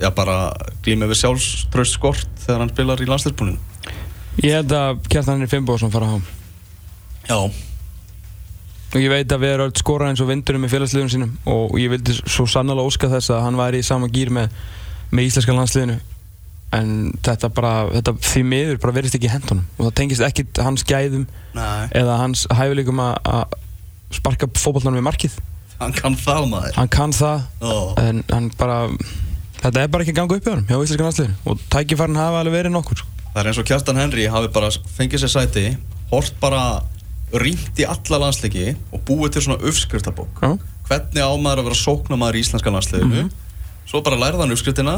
[0.00, 3.58] já bara glýmið við sjálfströst skort þegar hann spilar í landsliðsbúninu
[4.42, 6.24] ég held að Kjartan Henry Finnbóðsson fara á hann
[7.28, 11.34] já, og ég veit að við erum öll skora eins og vindurinn með félagsliðunum sínum
[11.46, 14.48] og ég vildi svo sannlega óska þess að hann væri í sama gýr með,
[15.12, 16.00] með íslenska landsliðinu
[16.76, 16.90] en
[17.26, 20.84] þetta bara, þetta því miður bara verðist ekki í hendunum og það tengist ekkit hans
[20.86, 21.24] gæðum
[21.56, 23.56] nei, eða hans hæfileikum að
[24.14, 25.38] sparka fótballtanum við markið
[25.80, 27.74] hann kann það maður hann kann það Ó.
[28.02, 28.78] en hann bara
[29.60, 32.56] þetta er bara ekki ganga upp í honum hjá íslenska landsliðinu og tækifærin hafa alveg
[32.58, 33.16] verið nokkur sko.
[33.30, 35.64] Það er eins og Kjartan Henry hafi bara fengið sér sæti,
[36.10, 36.62] hort bara
[37.30, 40.40] rýnt í alla landsleiki og búið til svona uppskriftabók.
[40.42, 40.56] Já.
[40.88, 43.28] Hvernig á maður að vera sóknamaður í íslenska landsliðinu.
[43.90, 44.92] Svo bara lærði hann uppskriftina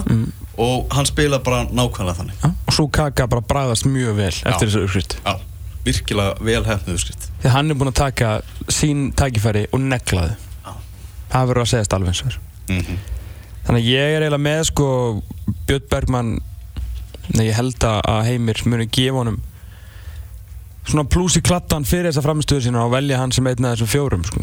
[0.61, 2.35] og hann spila bara nákvæmlega þannig.
[2.43, 5.33] Já, og svo kaka bara bræðast mjög vel eftir þessu uppskrift Já,
[5.87, 7.29] virkilega vel hefnuð uppskrift.
[7.43, 8.33] því hann er búinn að taka
[8.69, 10.75] sín tækifæri og negla þau Já.
[11.33, 12.41] það verður að segjast alveg eins og
[12.73, 12.99] Mm
[13.63, 14.87] þannig að ég er eiginlega með sko
[15.69, 16.31] Björn Bergmann
[17.37, 19.37] nei, ég held að Heimir muni gefa honum
[20.83, 23.91] svona plús í klattan fyrir þessa framistöðu sína og velja hann sem einn af þessum
[23.93, 24.43] fjórum sko.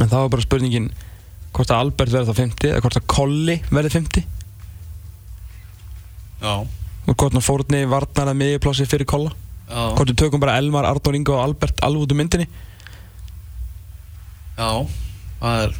[0.00, 0.86] en þá er bara spurningin
[1.54, 4.24] hvort að Albert verður þá 50 eða hvort að Kolli verður 50
[6.44, 9.30] Já, og hvort hann fórni varnar að miðjuplássi fyrir Kolla?
[9.68, 12.48] Já, hvort við tökum bara Elmar, Arnór Ingo og Albert alveg út úr myndinni?
[14.58, 14.70] Já.
[15.44, 15.72] Það er,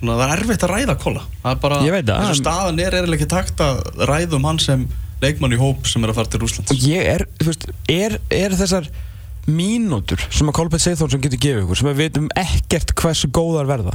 [0.00, 1.20] það er erfitt að ræða kolla.
[1.42, 4.46] Það er bara, Ég veit það, en- staðan er eiginlega ekki takt að ræða um
[4.48, 4.86] hann sem
[5.22, 8.16] leikmann í hóp sem er að fara til Rúslands og ég er, þú veist, er,
[8.34, 8.88] er þessar
[9.46, 13.94] mínútur sem að Kolbjörn Seithónsson getur gefið ykkur sem við veitum ekkert hversu góðar verða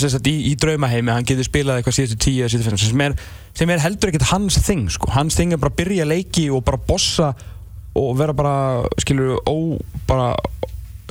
[0.00, 3.04] þess að í, í draumaheimi hann getur spilað eitthvað síðustu tíu eða síðustu fimm sem
[3.04, 3.16] er,
[3.58, 5.10] sem er heldur ekkert hans þing sko.
[5.12, 7.32] hans þing er bara að byrja leiki og bara bossa
[7.98, 8.54] og vera bara
[9.02, 9.56] skilur ó,
[10.08, 10.32] bara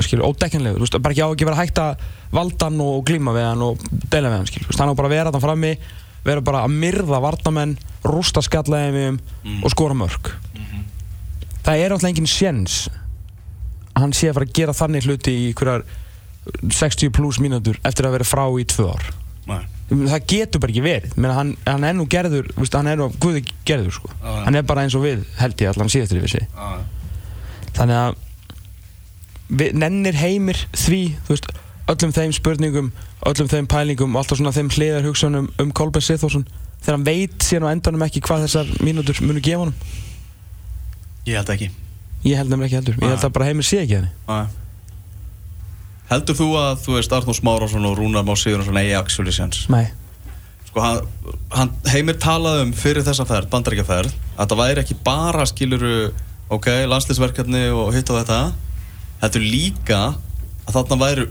[0.01, 3.65] skilur veist, bara ekki á ekki vera hægt að valda hann og glíma við hann
[3.65, 5.73] og deila við hann, skilur, hann á bara að vera þann frammi
[6.25, 9.19] vera bara að myrða varnamenn rústa skallaðið
[9.61, 10.33] og skora mörg
[11.61, 12.87] það er alltaf engin sjens
[13.91, 15.85] að hann sé að fara að gera þannig hluti í einhverjar
[16.45, 19.11] 60 pluss mínútur eftir að vera frá í tvö ár.
[19.49, 19.61] Nei.
[19.91, 21.13] það getur bara ekki verið.
[21.17, 24.11] Menna, hann, hann er nú gerður, veist, hann er nú guði gerður sko.
[24.21, 24.33] Já.
[24.45, 26.69] hann er bara eins og við held ég allan síðastur yfir sig Já,
[27.77, 28.19] þannig að
[29.51, 31.49] við, nennir heimir því veist,
[31.91, 32.91] öllum þeim spurningum
[33.27, 36.47] öllum þeim pælingum og alltaf svona þeim hliðar hugsunum um Kolbjörn Sithórsson
[36.81, 39.75] þegar hann veit síðan á endanum ekki hvað þessar mínútur munu gefa honum.
[41.27, 41.69] Ég held ekki.
[42.25, 44.09] Ég held nefnilega ekki heldur, ég held að bara heimir sé ekki henni.
[44.29, 44.60] Nei.
[46.11, 49.67] Heldur þú að, þú veist, Arnór Smárásson og Rúnar Má Sigurðarsson eigi actually sense?
[49.71, 49.87] nei,
[50.67, 55.45] Sko, hann, hann heimir talaði um fyrir þessa ferð, bandaríkjaferð að það væri ekki bara,
[55.47, 55.95] skiluru
[56.51, 58.41] ok, landslýsverkefni og hitt og þetta
[59.21, 60.01] Þetta er líka
[60.65, 61.25] að þarna væri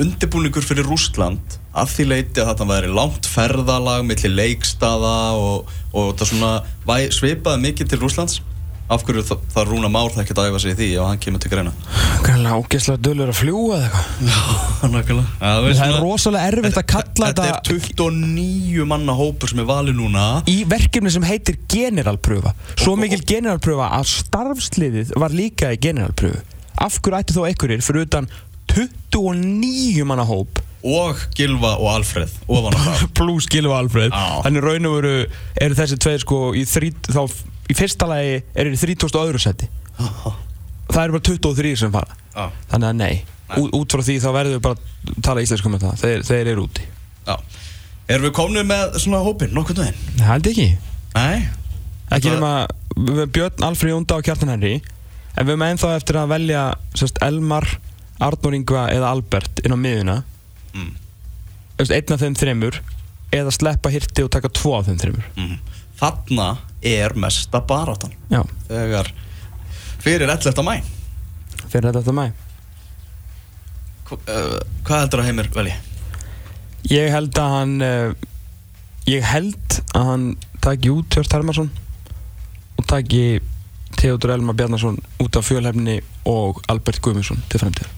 [0.00, 6.14] undirbúningur fyrir Rússland af því leiti að þarna væri langt ferðalag millir leikstaða og, og
[6.16, 6.52] það svona
[7.12, 8.38] svipaði mikið til Rússlands
[8.86, 11.22] af hverju það, það Rúna Már það ekki að æfa sig í því ef hann
[11.24, 11.72] kemur til greina?
[12.22, 14.26] Greinlega ógeðslega dölur að fljúa eða eitthvað.
[14.30, 14.40] Já,
[14.94, 15.28] nákvæmlega.
[15.40, 19.98] Það er rosalega erfitt að kalla Þetta þetta, er 29 manna hópur sem er valið
[19.98, 20.26] núna.
[20.50, 26.44] Í verkefni sem heitir generalpröfa svo mikil generalpröfa að starfsliðið var líka í generalpröfu
[26.76, 28.30] af hverju ætti þó einhverjir fyrir utan
[28.76, 30.60] 29 manna hóp?
[30.86, 33.04] Og Gilva og Alfreð ofan á það.
[33.18, 34.42] Pluss Gilva Alfred Já.
[34.44, 35.14] þannig raun og veru
[35.66, 37.22] eru þessi tveir sko í, þrí, þá,
[37.70, 39.08] í fyrsta lagi eru í 30.
[39.16, 42.46] og öðru seti það eru bara 23 sem fara Já.
[42.72, 43.14] þannig að nei,
[43.46, 43.60] Nei.
[43.62, 46.50] Ú, út frá því þá verður við bara að tala íslensku með það þeir, þeir
[46.52, 46.84] eru úti
[47.26, 47.36] Já.
[48.06, 50.02] Erum við komnið með svona hópin, nokkurn veginn?
[50.18, 50.68] það held ekki
[51.16, 51.48] Nei
[52.06, 52.52] ekki Það- nema
[52.96, 56.60] við erum Björn, Alfred Jónda og Kjartan Henry en við erum ennþá eftir að velja
[56.94, 57.66] sérst, Elmar,
[58.22, 60.22] Arnór Ingva eða Albert inn á miðuna
[60.76, 60.90] Mm.
[61.80, 62.74] Einn af þeim þreymur
[63.32, 65.54] eða sleppa hirti og taka tvo af þeim þreymur mm.
[65.96, 66.48] Þarna
[66.88, 69.10] er mesta baráttan já, Þegar
[70.02, 70.62] fyrir 11.
[70.66, 70.76] mæ
[71.72, 72.26] fyrir þetta mæ
[74.06, 75.74] Hva- uh, Hvað heldur að heimir velji?
[76.92, 78.12] Ég held að hann uh,
[79.10, 80.26] Ég held að hann
[80.62, 81.70] taki út Hjört Hermansson
[82.76, 83.40] og taki
[83.96, 87.92] Theodor Elmar Bjarnason út af fjölhefni og Albert Guðmundsson til fremtíðar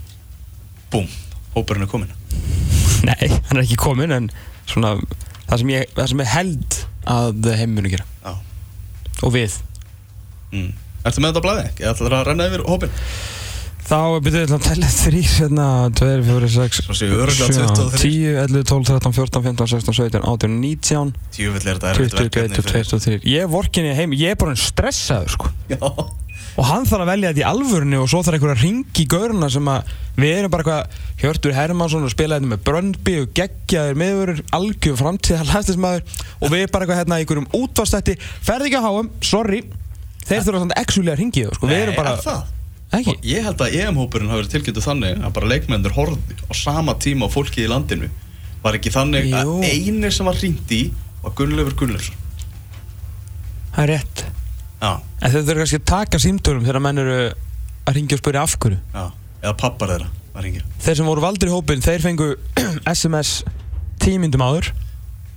[0.93, 1.09] Búm,
[1.57, 2.13] hópurinn er komin
[3.09, 4.29] Nei, hann er ekki komin en
[4.69, 4.95] svona
[5.49, 6.79] það sem ég, það sem ég held
[7.09, 8.05] að heimunu gera.
[8.25, 8.33] Já
[9.23, 9.59] og við.
[10.53, 10.71] Mm.
[11.07, 11.67] Ertu með þetta á blæði?
[11.79, 12.95] Ég ætla að renna yfir hópin
[13.89, 15.67] Þá byrjuðu við að tella þrýr hérna.
[15.97, 18.01] 2, 4, 6, Svo séu örugglega 23.
[18.03, 22.21] 10, 11, 12, 13, 14, 15, 16, 17, 18, 19 Tjúvill er þetta erfitt 20,
[22.21, 25.53] verkefni 21, 22, 23 Ég vorkinni heim, ég er bara en stressaður sko.
[25.73, 25.81] Já
[26.59, 29.07] og hann þarf að velja þetta í alvörunni og svo þarf einhver að ringi í
[29.13, 33.33] gauruna sem að við erum bara eitthvað Hjörtur Hermansson og spila þetta með Bröndby og
[33.39, 38.81] geggjaður meðverur, algjör framtíðar landslismæður og við bara eitthvað hérna í einhverjum útvastætti, ferði ekki
[38.81, 39.63] að háum, sorry.
[40.29, 42.55] Þeir þurfa svona actually að ringi sko, erum bara, er það?
[42.99, 43.15] ekki?
[43.15, 46.95] Og Ég held að EM-hópurinn hafi verið tilkynntu þannig að bara leikmennir horfði á sama
[47.01, 48.11] tíma á fólki í landinu.
[48.65, 49.37] Var ekki þannig Jú.
[49.39, 50.83] að eini sem var hringt í
[51.23, 52.27] var Gunnleifur Gunnleifsson
[53.75, 54.25] það er rétt
[54.79, 57.17] Já, en þeir þurfa kannski að taka símtölum þegar menn eru
[57.89, 58.79] að ringja og spyrja af hverju.
[58.95, 59.05] Já,
[59.43, 62.29] eða pappar þeirra var hringið þeir sem voru valdir í hópin, þeir fengu
[62.95, 63.33] SMS
[64.03, 64.71] tímyndum áður.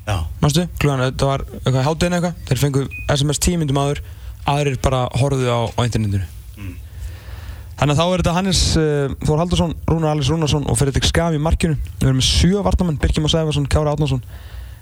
[0.05, 2.37] Já, Mástu, klugan, þetta var eitthvað hátinn eitthvað.
[2.49, 4.03] Þeir fengu SMS tímyndum áður.
[4.51, 6.25] Aðrir bara horfðu á, á internetinu.
[6.57, 6.71] Mm.
[7.77, 11.37] Þannig að þá er þetta Hannes uh, Þór Haldursson, Rúnar Alice Rúnarsson og Fredrik Skaf
[11.37, 11.77] í markinu.
[11.99, 14.23] Við erum með sjö vartamenn Birkjum og Sæfarsson, Kára Átnarsson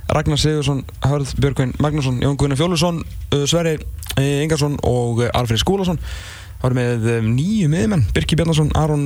[0.10, 3.04] Ragnar Sigursson, Hörð Björgvin Magnússon Jón Guðnar Fjólusson,
[3.34, 6.00] uh, Sverri uh, Ingarsson og uh, Alfred Skúlason.
[6.60, 9.06] Það var með um, nýju miðmenn Birki Bjarnarsson, Aron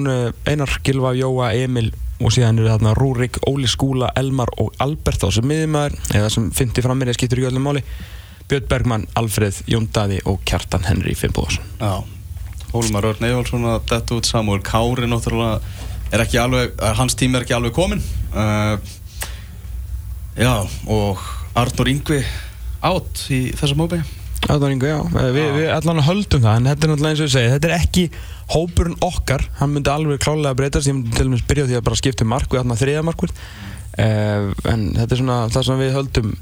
[0.49, 1.91] Einar, Gilva, Jóa, Emil
[2.24, 6.47] og síðan eru þarna Rúrik, Óli Skúla, Elmar og Albert á sem miðmaður eða sem
[6.56, 7.84] fyndi fram mér, skiptir ekki öllum máli.
[8.47, 12.04] Björn Bergmann, Alfreð, Jón Daði og Kjartan Henry Finnbóðarsson já.
[12.74, 15.60] Hólmar Örn Eyjálsson að detta út Samuel Kári náttúrulega
[16.14, 18.01] er ekki alveg, hans tími er ekki alveg komin
[18.34, 18.76] uh,
[20.34, 21.19] Já, og
[21.53, 22.23] Arnur Ingvi
[22.84, 23.99] átt í þessa mópi
[24.49, 27.27] Áttan Ingo, já, Eh, við, við allan höldum það en þetta er náttúrulega eins og
[27.27, 28.05] ég segi, þetta er ekki
[28.53, 31.86] hópurinn okkar, hann myndi alveg klálega breytast, ég myndi til dæmis byrja á því að
[31.86, 33.45] bara skipta um mark og þarna þriða markvörð.
[33.93, 36.34] Uh, en þetta er svona það sem við höldum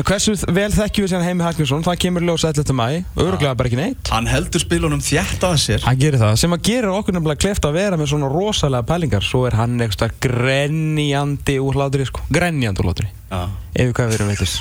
[0.00, 1.82] hversu vel þekkjum við síðan Heimi Hallgrímsson?
[1.84, 2.72] Það kemur ljós 11.
[2.76, 2.86] mæ,
[3.20, 4.12] öruglega bara ekki neitt.
[4.12, 5.84] Hann heldur spilunum þjætt að sér.
[5.84, 9.26] Hann gerir það, sem að gera okkur nefnilega kleft að vera með svona rosalega pælingar,
[9.26, 14.16] svo er hann eitthvað grenjandi úr hlátri sko, grenjandi úr hlátri Já yfir hvað við
[14.18, 14.54] erum veitis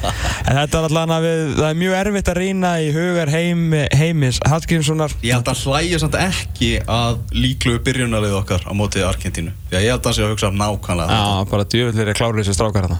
[0.48, 3.60] en þetta er allan að við, það er mjög erfitt að rýna í hugar heim,
[3.94, 5.14] heimis Hallgrímssonar.
[5.22, 9.54] Ég held að hlæja samt ekki að líkluðu byrjunarlið okkar á móti Argentínu.
[9.70, 11.18] Því að ég held að hann sé að hugsa nákvæmlega.
[11.20, 12.98] Já, bara djöfullir er klárir þessi strákar hérna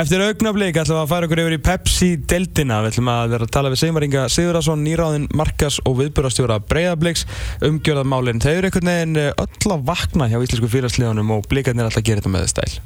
[0.00, 3.54] Eftir augnablík ætlum við að fara okkur yfir í Pepsi-deltina Við ætlum að vera að
[3.56, 7.24] tala við Sigmar Inga Sigurðarsson, nýráðinn Markas og viðburastjóra Breiðablíks
[7.64, 12.20] Umgjörðamálinn, þau eru einhvern veginn öll að vakna hjá íslensku félagsliðunum og blíkarnir alltaf gera
[12.20, 12.84] þetta með stæl